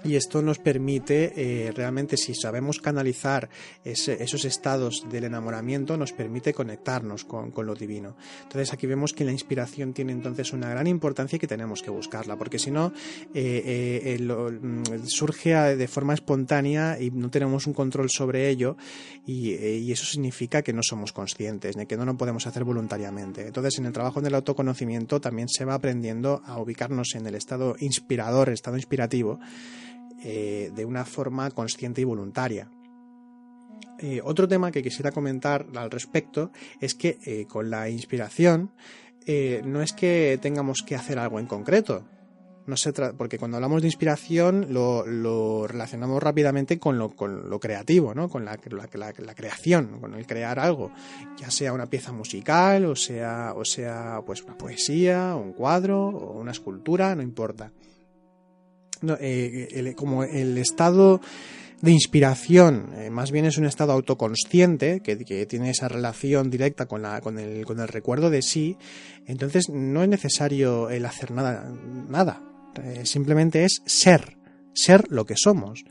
Y 0.04 0.16
esto 0.16 0.42
nos 0.42 0.58
permite, 0.58 1.32
eh, 1.36 1.72
realmente, 1.72 2.16
si 2.16 2.34
sabemos 2.34 2.80
canalizar 2.80 3.48
esos 3.84 4.44
estados 4.44 5.04
del 5.10 5.24
enamoramiento, 5.24 5.96
nos 5.96 6.12
permite 6.12 6.54
conectarnos 6.54 7.24
con, 7.24 7.52
lo 7.58 7.74
divino. 7.74 8.16
Entonces 8.42 8.72
aquí 8.72 8.86
vemos 8.86 9.12
que 9.12 9.24
la 9.24 9.32
inspiración 9.32 9.92
tiene 9.92 10.12
entonces 10.12 10.52
una 10.52 10.70
gran 10.70 10.86
importancia 10.86 11.36
y 11.36 11.38
que 11.40 11.46
tenemos 11.46 11.82
que 11.82 11.90
buscarla, 11.90 12.36
porque 12.36 12.58
si 12.58 12.70
no, 12.70 12.92
eh, 13.34 14.02
eh, 14.04 14.18
mm, 14.20 15.06
surge 15.06 15.54
de 15.54 15.88
forma 15.88 16.14
espontánea 16.14 17.00
y 17.00 17.10
no 17.10 17.30
tenemos 17.30 17.66
un 17.66 17.72
control 17.72 18.10
sobre 18.10 18.48
ello 18.48 18.76
y, 19.26 19.88
eso 19.88 20.04
significa 20.04 20.62
que 20.62 20.72
no 20.72 20.82
somos 20.82 21.12
conscientes, 21.12 21.76
que 21.88 21.96
no 21.96 22.04
lo 22.04 22.16
podemos 22.16 22.46
hacer 22.46 22.64
voluntariamente. 22.64 23.46
Entonces 23.46 23.78
en 23.78 23.86
el 23.86 23.92
trabajo 23.92 24.20
del 24.20 24.34
autoconocimiento 24.34 25.20
también 25.20 25.48
se 25.48 25.64
va 25.64 25.74
aprendiendo 25.74 26.42
a 26.44 26.60
ubicarnos 26.60 27.14
en 27.14 27.26
el 27.26 27.34
estado 27.34 27.76
inspirador, 27.80 28.48
el 28.48 28.54
estado 28.54 28.76
inspirativo, 28.76 29.40
eh, 30.22 30.70
de 30.74 30.84
una 30.84 31.04
forma 31.04 31.50
consciente 31.50 32.00
y 32.00 32.04
voluntaria. 32.04 32.70
Eh, 34.00 34.20
otro 34.22 34.46
tema 34.46 34.70
que 34.70 34.82
quisiera 34.82 35.12
comentar 35.12 35.66
al 35.74 35.90
respecto 35.90 36.52
es 36.80 36.94
que 36.94 37.18
eh, 37.24 37.46
con 37.46 37.70
la 37.70 37.88
inspiración 37.88 38.72
no 39.64 39.82
es 39.82 39.92
que 39.92 40.38
tengamos 40.40 40.80
que 40.80 40.96
hacer 40.96 41.18
algo 41.18 41.38
en 41.38 41.44
concreto, 41.44 42.06
no 42.68 42.76
porque 43.16 43.38
cuando 43.38 43.56
hablamos 43.56 43.80
de 43.80 43.88
inspiración 43.88 44.66
lo, 44.70 45.66
relacionamos 45.66 46.22
rápidamente 46.22 46.78
con 46.78 46.98
lo, 46.98 47.10
creativo, 47.60 48.14
¿no? 48.14 48.28
con 48.28 48.44
la, 48.44 48.58
creación, 48.58 50.00
con 50.00 50.14
el 50.14 50.26
crear 50.26 50.58
algo, 50.58 50.92
ya 51.38 51.50
sea 51.50 51.72
una 51.72 51.86
pieza 51.86 52.12
musical 52.12 52.84
o 52.84 52.94
sea, 52.94 53.54
o 53.56 53.64
sea 53.64 54.20
pues 54.24 54.42
una 54.42 54.58
poesía, 54.58 55.34
un 55.34 55.54
cuadro 55.54 56.08
o 56.08 56.38
una 56.38 56.52
escultura, 56.52 57.14
no 57.14 57.22
importa. 57.22 57.72
Eh, 59.20 59.94
como 59.96 60.24
el 60.24 60.58
estado 60.58 61.20
de 61.80 61.92
inspiración, 61.92 62.90
eh, 62.96 63.10
más 63.10 63.30
bien 63.30 63.44
es 63.44 63.56
un 63.56 63.66
estado 63.66 63.92
autoconsciente 63.92 65.00
que, 65.00 65.16
tiene 65.46 65.70
esa 65.70 65.88
relación 65.88 66.50
directa 66.50 66.86
con, 66.86 67.02
la, 67.02 67.20
con, 67.20 67.38
el, 67.38 67.64
con, 67.64 67.78
el, 67.78 67.86
recuerdo 67.86 68.30
de 68.30 68.42
sí, 68.42 68.76
entonces 69.26 69.68
no 69.68 70.02
es 70.02 70.08
necesario 70.08 70.90
el 70.90 71.06
hacer 71.06 71.30
nada, 71.30 71.72
nada. 72.08 72.42
Eh, 72.82 73.06
simplemente 73.06 73.64
es 73.64 73.82
ser, 73.86 74.36
ser 74.74 75.04
lo 75.10 75.24
que 75.24 75.34
somos. 75.36 75.84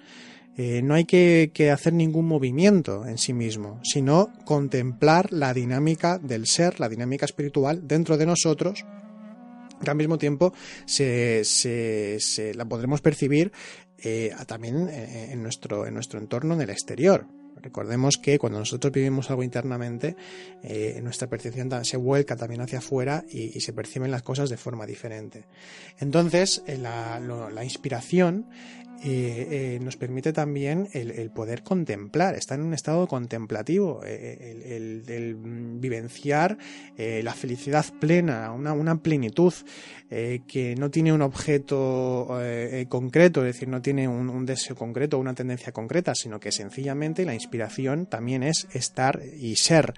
no 0.58 0.96
hay 0.96 1.06
que, 1.06 1.72
hacer 1.72 1.94
ningún 1.94 2.26
movimiento 2.26 3.06
en 3.06 3.18
sí 3.18 3.32
mismo, 3.32 3.80
sino 3.84 4.34
contemplar 4.44 5.32
la 5.32 5.54
dinámica 5.54 6.18
del 6.18 6.48
ser, 6.48 6.80
la 6.80 6.90
dinámica 6.90 7.26
espiritual 7.26 7.88
dentro 7.88 8.18
de 8.18 8.26
nosotros 8.26 8.86
al 9.86 9.96
mismo 9.96 10.18
tiempo 10.18 10.54
se, 10.86 11.44
se, 11.44 12.54
la 12.54 12.66
podremos 12.66 13.02
percibir 13.02 13.52
eh, 13.98 14.34
también 14.46 14.90
eh, 14.90 15.30
en 15.32 15.42
nuestro, 15.42 15.88
en 15.88 15.94
nuestro 15.94 16.20
entorno 16.20 16.54
en 16.54 16.62
el 16.62 16.70
exterior. 16.70 17.26
Recordemos 17.60 18.18
que 18.18 18.38
cuando 18.38 18.60
nosotros 18.60 18.94
vivimos 18.94 19.32
algo 19.32 19.42
internamente, 19.42 20.16
eh, 20.62 21.00
nuestra 21.02 21.28
percepción 21.28 21.84
se 21.84 21.98
vuelca 21.98 22.36
también 22.36 22.62
hacia 22.62 22.78
afuera 22.78 23.26
y, 23.30 23.60
se 23.60 23.74
perciben 23.74 24.12
las 24.12 24.22
cosas 24.22 24.50
de 24.52 24.58
forma 24.58 24.86
diferente. 24.86 25.46
Entonces, 26.00 26.64
la 26.68 27.64
inspiración 27.64 28.46
eh, 29.04 29.76
eh, 29.76 29.80
nos 29.80 29.96
permite 29.96 30.34
también 30.34 30.90
el, 30.92 31.30
poder 31.30 31.62
contemplar, 31.62 32.36
estar 32.36 32.60
en 32.60 32.66
un 32.66 32.74
estado 32.74 33.08
contemplativo, 33.08 34.02
eh, 34.04 35.04
el, 35.08 35.36
vivenciar 35.80 36.58
la 36.98 37.34
felicidad 37.34 37.86
plena, 38.00 38.52
una, 38.52 39.02
plenitud 39.02 39.54
que 40.10 40.76
no 40.78 40.90
tiene 40.90 41.14
un 41.14 41.22
objeto 41.22 42.40
concreto, 42.90 43.46
es 43.46 43.54
decir, 43.54 43.68
no 43.68 43.82
tiene 43.82 44.08
un, 44.08 44.46
deseo 44.46 44.76
concreto, 44.76 45.20
una 45.20 45.36
tendencia 45.36 45.72
concreta, 45.72 46.16
sino 46.16 46.40
que 46.40 46.52
sencillamente 46.52 47.26
la 47.26 47.36
inspiración 47.36 48.08
también 48.08 48.42
es 48.42 48.68
estar 48.74 49.22
y 49.38 49.58
ser, 49.58 49.94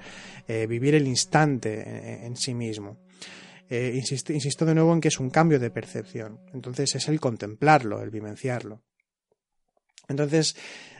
vivir 0.67 0.95
el 0.95 1.07
instante 1.07 2.25
en, 2.25 2.35
sí 2.35 2.53
mismo. 2.53 2.97
insisto, 3.69 4.33
insisto, 4.33 4.65
de 4.65 4.75
nuevo 4.75 4.93
en 4.93 4.99
que 4.99 5.07
es 5.07 5.19
un 5.19 5.29
cambio 5.29 5.59
de 5.59 5.71
percepción. 5.71 6.39
Entonces 6.53 6.95
es 6.95 7.07
el 7.07 7.19
contemplarlo, 7.19 8.01
el 8.01 8.09
vivenciarlo. 8.09 8.81
Entonces, 10.09 10.55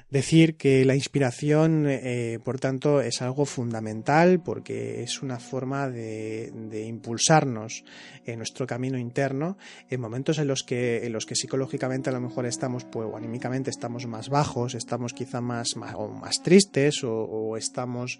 decir 0.10 0.56
que 0.56 0.86
la 0.86 0.96
inspiración, 0.96 1.86
eh, 1.88 2.40
por 2.44 2.60
tanto, 2.60 3.02
es 3.02 3.22
algo 3.22 3.46
fundamental 3.46 4.42
porque 4.42 5.04
es 5.04 5.22
una 5.22 5.40
forma 5.40 5.90
de, 5.90 6.52
impulsarnos 6.88 7.84
en 8.26 8.38
nuestro 8.38 8.66
camino 8.66 8.98
interno 8.98 9.58
en 9.90 10.02
momentos 10.02 10.40
en 10.40 10.48
los 10.48 10.64
que, 10.64 11.06
en 11.06 11.14
los 11.14 11.26
que 11.26 11.36
psicológicamente 11.36 12.10
a 12.10 12.14
lo 12.14 12.22
mejor 12.22 12.46
estamos, 12.46 12.86
pues, 12.86 13.08
o 13.12 13.18
anímicamente 13.18 13.70
estamos 13.70 14.08
más 14.08 14.30
bajos, 14.30 14.74
estamos 14.74 15.14
quizá 15.14 15.42
más, 15.42 15.76
más, 15.76 15.94
o 15.96 16.08
más 16.08 16.42
tristes 16.42 17.04
o 17.04 17.58
estamos 17.58 18.20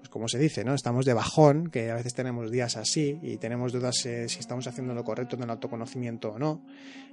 pues 0.00 0.08
como 0.08 0.28
se 0.28 0.38
dice, 0.38 0.64
¿no? 0.64 0.74
Estamos 0.74 1.04
de 1.04 1.12
bajón, 1.12 1.68
que 1.68 1.90
a 1.90 1.94
veces 1.94 2.14
tenemos 2.14 2.50
días 2.50 2.76
así 2.76 3.18
y 3.22 3.36
tenemos 3.36 3.70
dudas 3.70 4.06
eh, 4.06 4.30
si 4.30 4.38
estamos 4.38 4.66
haciendo 4.66 4.94
lo 4.94 5.04
correcto 5.04 5.36
en 5.36 5.42
el 5.42 5.50
autoconocimiento 5.50 6.32
o 6.32 6.38
no, 6.38 6.64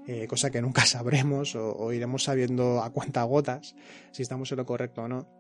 eh, 0.08 0.26
cosa 0.26 0.50
que 0.50 0.62
nunca 0.62 0.82
sabremos 0.86 1.56
o, 1.56 1.91
iremos 1.91 2.23
sabiendo 2.23 2.82
a 2.82 2.89
cuenta 2.91 3.23
gotas 3.23 3.76
si 4.12 4.21
estamos 4.21 4.50
en 4.54 4.58
lo 4.58 4.65
correcto 4.65 5.04
o 5.04 5.08
no. 5.10 5.37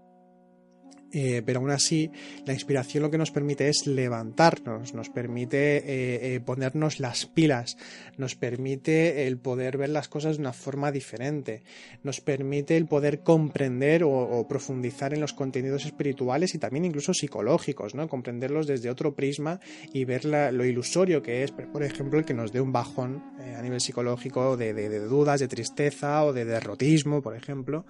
Eh, 1.13 1.41
pero 1.45 1.59
aún 1.59 1.71
así 1.71 2.11
la 2.45 2.53
inspiración 2.53 3.03
lo 3.03 3.09
que 3.09 3.17
nos 3.17 3.31
permite 3.31 3.69
es 3.69 3.87
levantarnos, 3.87 4.93
nos 4.93 5.09
permite 5.09 5.77
eh, 5.77 6.35
eh, 6.35 6.39
ponernos 6.41 6.99
las 6.99 7.25
pilas, 7.25 7.77
nos 8.17 8.35
permite 8.35 9.25
el 9.27 9.37
poder 9.37 9.77
ver 9.77 9.89
las 9.89 10.09
cosas 10.09 10.35
de 10.35 10.41
una 10.41 10.53
forma 10.53 10.91
diferente, 10.91 11.63
nos 12.03 12.19
permite 12.19 12.75
el 12.75 12.87
poder 12.87 13.21
comprender 13.21 14.03
o, 14.03 14.45
profundizar 14.47 15.13
en 15.13 15.21
los 15.21 15.33
contenidos 15.33 15.85
espirituales 15.85 16.53
y 16.55 16.59
también 16.59 16.85
incluso 16.85 17.13
psicológicos, 17.13 17.95
¿no? 17.95 18.07
comprenderlos 18.07 18.67
desde 18.67 18.89
otro 18.89 19.15
prisma 19.15 19.59
y 19.93 20.05
ver 20.05 20.25
lo 20.25 20.65
ilusorio 20.65 21.21
que 21.21 21.43
es, 21.43 21.51
por 21.51 21.83
ejemplo, 21.83 22.19
el 22.19 22.25
que 22.25 22.33
nos 22.33 22.51
dé 22.51 22.61
un 22.61 22.71
bajón 22.71 23.23
a 23.55 23.61
nivel 23.61 23.79
psicológico 23.81 24.57
de 24.57 24.99
dudas, 25.07 25.39
de 25.39 25.47
tristeza 25.47 26.23
o 26.23 26.33
de 26.33 26.45
derrotismo, 26.45 27.21
por 27.21 27.35
ejemplo. 27.35 27.85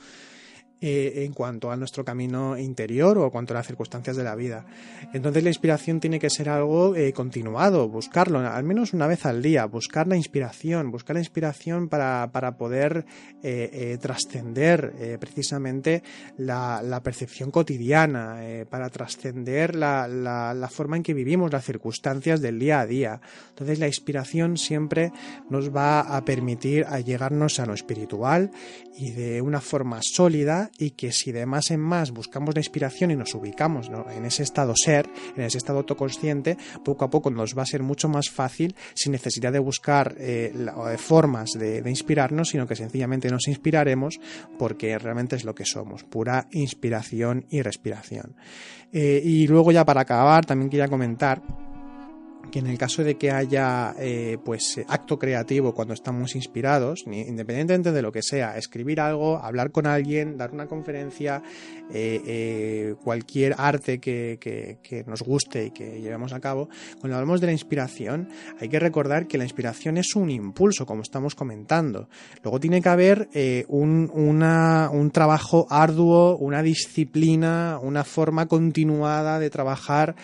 Eh, 0.80 1.24
en 1.26 1.34
cuanto 1.34 1.72
a 1.72 1.76
nuestro 1.76 2.06
camino 2.06 2.56
interior 2.56 3.18
o 3.18 3.24
en 3.24 3.32
cuanto 3.32 3.52
a 3.52 3.58
las 3.58 3.66
circunstancias 3.66 4.16
de 4.16 4.24
la 4.24 4.36
vida. 4.36 4.64
Entonces 5.12 5.42
la 5.42 5.50
inspiración 5.50 6.00
tiene 6.00 6.20
que 6.20 6.30
ser 6.30 6.50
algo 6.50 6.96
eh, 6.96 7.14
continuado, 7.14 7.90
buscarlo, 7.90 8.38
al 8.38 8.64
menos 8.64 8.94
una 8.94 9.08
vez 9.08 9.26
al 9.26 9.42
día, 9.42 9.66
buscar 9.66 10.08
la 10.08 10.16
inspiración, 10.16 10.92
buscar 10.92 11.16
la 11.16 11.22
inspiración 11.22 11.90
para, 11.90 12.30
poder 12.60 13.08
eh, 13.42 13.98
trascender 14.00 15.18
precisamente 15.20 16.04
la, 16.38 17.02
percepción 17.04 17.50
cotidiana, 17.50 18.40
para 18.70 18.92
trascender 18.92 19.76
la, 19.76 20.08
la, 20.08 20.70
forma 20.70 20.96
en 20.96 21.02
que 21.02 21.16
vivimos, 21.16 21.52
las 21.52 21.66
circunstancias 21.66 22.40
del 22.40 22.60
día 22.60 22.82
a 22.82 22.86
día. 22.86 23.22
Entonces 23.50 23.80
la 23.80 23.88
inspiración 23.88 24.58
siempre 24.58 25.12
nos 25.50 25.76
va 25.76 26.02
a 26.02 26.24
permitir 26.24 26.86
llegarnos 27.04 27.60
a 27.60 27.66
lo 27.66 27.74
espiritual 27.74 28.52
y 28.96 29.12
de 29.12 29.42
una 29.42 29.62
forma 29.62 30.02
sólida 30.04 30.67
y 30.78 30.92
que 30.92 31.12
si 31.12 31.32
de 31.32 31.46
más 31.46 31.72
en 31.72 31.80
más 31.80 32.12
buscamos 32.12 32.54
la 32.56 32.62
inspiración 32.62 33.12
y 33.12 33.16
nos 33.16 33.34
ubicamos 33.36 33.90
en 34.12 34.26
ese 34.26 34.44
estado 34.44 34.74
ser, 34.76 35.10
en 35.36 35.44
ese 35.44 35.58
estado 35.58 35.80
autoconsciente, 35.80 36.58
poco 36.84 37.06
a 37.06 37.10
poco 37.10 37.30
nos 37.30 37.58
va 37.58 37.64
a 37.64 37.66
ser 37.66 37.84
mucho 37.84 38.10
más 38.10 38.30
fácil 38.30 38.76
sin 38.94 39.12
necesidad 39.12 39.52
de 39.52 39.60
buscar 39.60 40.16
eh, 40.18 40.54
formas 40.98 41.52
de, 41.54 41.84
inspirarnos, 41.88 42.50
sino 42.50 42.68
que 42.68 42.76
sencillamente 42.76 43.30
nos 43.30 43.48
inspiraremos 43.48 44.20
porque 44.58 44.98
realmente 44.98 45.36
es 45.36 45.44
lo 45.44 45.56
que 45.56 45.66
somos, 45.66 46.04
pura 46.04 46.48
inspiración 46.52 47.46
y 47.50 47.62
respiración. 47.62 48.36
Eh, 48.92 49.22
y 49.24 49.48
luego 49.48 49.72
ya 49.72 49.86
para 49.86 50.02
acabar 50.02 50.46
también 50.46 50.70
quería 50.70 50.88
comentar 50.88 51.42
que 52.52 52.60
en 52.60 52.68
el 52.68 52.78
caso 52.78 53.04
de 53.04 53.16
que 53.16 53.32
haya 53.32 53.96
eh, 54.00 54.38
pues 54.44 54.80
acto 54.88 55.20
creativo 55.20 55.74
cuando 55.74 55.94
estamos 55.94 56.36
inspirados, 56.36 57.04
independientemente 57.06 57.92
de 57.92 58.02
lo 58.02 58.12
que 58.12 58.22
sea, 58.22 58.58
escribir 58.58 59.00
algo, 59.00 59.38
hablar 59.38 59.72
con 59.72 59.88
alguien, 59.88 60.38
dar 60.38 60.52
una 60.52 60.68
conferencia, 60.68 61.42
eh, 61.94 62.22
eh, 62.26 62.96
cualquier 63.04 63.56
arte 63.58 64.00
que, 64.00 64.38
que, 64.40 65.04
nos 65.08 65.22
guste 65.22 65.66
y 65.66 65.72
que 65.72 66.02
llevemos 66.02 66.34
a 66.34 66.40
cabo, 66.40 66.70
cuando 67.00 67.16
hablamos 67.18 67.40
de 67.40 67.48
la 67.48 67.54
inspiración, 67.54 68.30
hay 68.60 68.70
que 68.70 68.80
recordar 68.80 69.28
que 69.28 69.38
la 69.38 69.44
inspiración 69.44 69.98
es 69.98 70.16
un 70.16 70.30
impulso, 70.30 70.86
como 70.86 71.02
estamos 71.02 71.36
comentando. 71.36 72.10
Luego 72.44 72.60
tiene 72.60 72.82
que 72.82 72.90
haber 72.90 73.30
un, 73.68 74.10
una, 74.14 74.90
un 74.92 75.12
trabajo 75.12 75.68
arduo, 75.70 76.38
una 76.38 76.62
disciplina, 76.62 77.80
una 77.82 78.04
forma 78.04 78.48
continuada 78.48 79.40
de 79.40 79.50
trabajar 79.50 80.16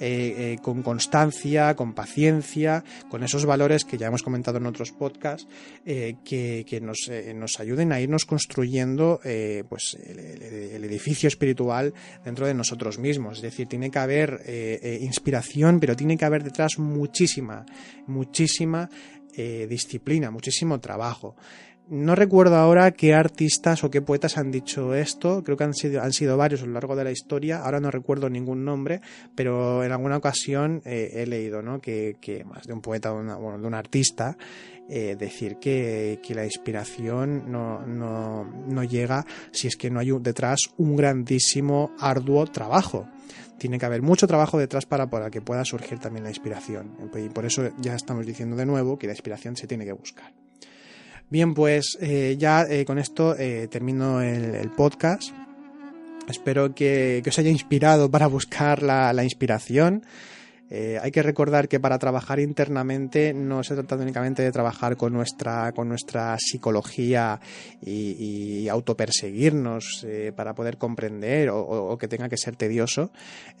eh, 0.00 0.52
eh, 0.52 0.58
con 0.62 0.82
constancia, 0.82 1.74
con 1.74 1.92
paciencia, 1.92 2.84
con 3.10 3.24
esos 3.24 3.44
valores 3.44 3.84
que 3.84 3.98
ya 3.98 4.06
hemos 4.06 4.22
comentado 4.22 4.58
en 4.58 4.66
otros 4.66 4.92
podcasts, 4.92 5.48
eh, 5.84 6.14
que, 6.24 6.80
nos, 6.80 7.58
ayuden 7.58 7.92
a 7.92 8.00
irnos 8.00 8.24
construyendo 8.24 9.20
pues 9.68 9.98
el, 10.00 10.84
edificio 10.84 11.26
espiritual 11.26 11.92
dentro 12.24 12.46
de 12.46 12.54
nosotros 12.54 12.98
mismos. 12.98 13.38
Es 13.38 13.42
decir, 13.42 13.66
tiene 13.66 13.90
que 13.90 13.98
haber 13.98 14.40
inspiración, 15.00 15.80
pero 15.80 15.96
tiene 15.96 16.16
que 16.16 16.24
haber 16.24 16.44
detrás 16.44 16.78
muchísima, 16.78 17.66
muchísima 18.06 18.88
disciplina, 19.68 20.30
muchísimo 20.30 20.78
trabajo. 20.80 21.34
No 21.90 22.14
recuerdo 22.14 22.56
ahora 22.56 22.90
qué 22.92 23.14
artistas 23.14 23.82
o 23.84 23.90
qué 23.90 24.02
poetas 24.02 24.36
han 24.36 24.50
dicho 24.50 24.94
esto, 24.94 25.42
creo 25.42 25.56
que 25.56 25.64
han 25.64 25.74
sido, 25.74 26.02
han 26.02 26.12
sido 26.12 26.36
varios 26.36 26.62
a 26.62 26.66
lo 26.66 26.72
largo 26.72 26.96
de 26.96 27.04
la 27.04 27.10
historia, 27.10 27.62
ahora 27.62 27.80
no 27.80 27.90
recuerdo 27.90 28.28
ningún 28.28 28.64
nombre, 28.64 29.00
pero 29.34 29.82
en 29.84 29.92
alguna 29.92 30.16
ocasión 30.16 30.82
eh, 30.84 31.10
he 31.14 31.26
leído 31.26 31.62
¿no? 31.62 31.80
que, 31.80 32.16
más 32.46 32.66
de 32.66 32.72
un 32.72 32.80
poeta 32.80 33.12
o 33.12 33.22
de 33.58 33.66
un 33.66 33.74
artista 33.74 34.36
eh, 34.90 35.16
decir 35.18 35.56
que, 35.56 36.20
la 36.30 36.44
inspiración 36.44 37.50
no, 37.50 37.86
no, 37.86 38.44
no, 38.44 38.84
llega 38.84 39.24
si 39.50 39.66
es 39.68 39.76
que 39.76 39.90
no 39.90 40.00
hay 40.00 40.10
detrás 40.20 40.60
un 40.76 40.96
grandísimo, 40.96 41.92
arduo 41.98 42.46
trabajo. 42.46 43.06
Tiene 43.58 43.78
que 43.78 43.86
haber 43.86 44.02
mucho 44.02 44.26
trabajo 44.26 44.56
detrás 44.56 44.86
para, 44.86 45.10
para 45.10 45.30
que 45.30 45.40
pueda 45.40 45.64
surgir 45.64 45.98
también 45.98 46.24
la 46.24 46.30
inspiración. 46.30 46.96
Y 47.16 47.28
por 47.28 47.44
eso 47.44 47.70
ya 47.78 47.96
estamos 47.96 48.24
diciendo 48.24 48.56
de 48.56 48.66
nuevo 48.66 48.98
que 48.98 49.08
la 49.08 49.14
inspiración 49.14 49.56
se 49.56 49.66
tiene 49.66 49.84
que 49.84 49.92
buscar. 49.92 50.32
Bien, 51.30 51.52
pues 51.52 51.98
eh, 52.00 52.36
ya 52.38 52.62
eh, 52.62 52.86
con 52.86 52.98
esto 52.98 53.36
eh, 53.38 53.68
termino 53.70 54.22
el, 54.22 54.70
podcast. 54.70 55.30
Espero 56.26 56.74
que, 56.74 57.22
os 57.26 57.38
haya 57.38 57.50
inspirado 57.50 58.10
para 58.10 58.26
buscar 58.26 58.82
la, 58.82 59.12
la 59.12 59.24
inspiración. 59.24 60.04
Eh, 60.70 60.98
hay 61.00 61.10
que 61.10 61.22
recordar 61.22 61.68
que 61.68 61.80
para 61.80 61.98
trabajar 61.98 62.40
internamente 62.40 63.32
no 63.32 63.64
se 63.64 63.74
trata 63.74 63.96
únicamente 63.96 64.42
de 64.42 64.52
trabajar 64.52 64.96
con 64.96 65.12
nuestra, 65.12 65.72
con 65.72 65.88
nuestra 65.88 66.36
psicología 66.38 67.40
y, 67.80 68.68
autoperseguirnos 68.68 70.04
eh, 70.06 70.32
para 70.36 70.54
poder 70.54 70.76
comprender 70.76 71.48
o, 71.50 71.96
que 71.96 72.06
tenga 72.06 72.28
que 72.28 72.36
ser 72.36 72.54
tedioso, 72.54 73.10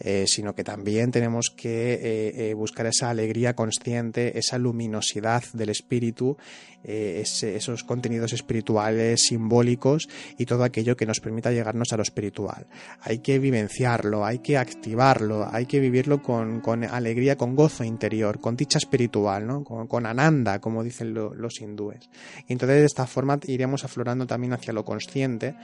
eh, 0.00 0.24
sino 0.26 0.54
que 0.54 0.64
también 0.64 1.10
tenemos 1.10 1.46
que 1.56 2.52
buscar 2.56 2.86
esa 2.86 3.08
alegría 3.08 3.54
consciente, 3.54 4.38
esa 4.38 4.58
luminosidad 4.58 5.44
del 5.54 5.70
espíritu, 5.70 6.36
esos 6.84 7.84
contenidos 7.84 8.32
espirituales, 8.32 9.22
simbólicos 9.22 10.08
y 10.36 10.44
todo 10.44 10.64
aquello 10.64 10.96
que 10.96 11.06
nos 11.06 11.20
permita 11.20 11.50
llegarnos 11.50 11.92
a 11.92 11.96
lo 11.96 12.02
espiritual. 12.02 12.66
Hay 13.00 13.18
que 13.18 13.38
vivenciarlo, 13.38 14.26
hay 14.26 14.40
que 14.40 14.58
activarlo, 14.58 15.48
hay 15.50 15.66
que 15.66 15.80
vivirlo 15.80 16.22
con, 16.22 16.60
con 16.60 16.84
alegría, 16.98 17.36
con 17.36 17.56
gozo 17.56 17.84
interior, 17.84 18.40
con 18.40 18.56
dicha 18.56 18.78
espiritual, 18.78 19.46
¿no? 19.46 19.64
con, 19.64 20.06
ananda, 20.06 20.60
como 20.60 20.84
dicen 20.84 21.14
los 21.14 21.60
hindúes. 21.60 22.08
Y 22.46 22.52
entonces 22.52 22.78
de 22.78 22.84
esta 22.84 23.06
forma 23.06 23.38
iremos 23.46 23.84
aflorando 23.84 24.26
también 24.26 24.52
hacia 24.52 24.72
lo 24.72 24.84
consciente 24.84 25.54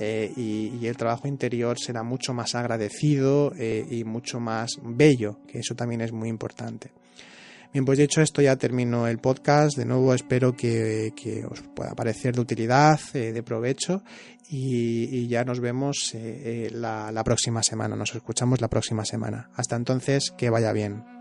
eh, 0.00 0.32
y, 0.36 0.86
el 0.86 0.96
trabajo 0.96 1.26
interior 1.26 1.78
será 1.78 2.02
mucho 2.04 2.32
más 2.32 2.54
agradecido 2.54 3.52
eh, 3.58 3.84
y 3.90 4.04
mucho 4.04 4.38
más 4.38 4.78
bello, 4.82 5.38
que 5.48 5.58
eso 5.58 5.74
también 5.74 6.00
es 6.00 6.12
muy 6.12 6.28
importante. 6.28 6.92
Bien, 7.72 7.84
pues 7.84 7.98
dicho 7.98 8.20
esto 8.22 8.42
ya 8.42 8.56
termino 8.56 9.06
el 9.06 9.18
podcast. 9.18 9.76
De 9.76 9.84
nuevo 9.84 10.14
espero 10.14 10.56
que, 10.56 11.12
os 11.50 11.62
pueda 11.74 11.94
parecer 11.94 12.34
de 12.34 12.40
utilidad, 12.40 12.98
eh, 13.14 13.32
de 13.32 13.42
provecho 13.42 14.02
y, 14.48 15.26
ya 15.28 15.44
nos 15.44 15.60
vemos 15.60 16.14
eh, 16.14 16.68
eh, 16.68 16.70
la 16.72 17.22
próxima 17.24 17.62
semana. 17.62 17.96
Nos 17.96 18.14
escuchamos 18.14 18.60
la 18.60 18.68
próxima 18.68 19.04
semana. 19.04 19.50
Hasta 19.54 19.76
entonces, 19.76 20.32
que 20.36 20.50
vaya 20.50 20.72
bien. 20.72 21.15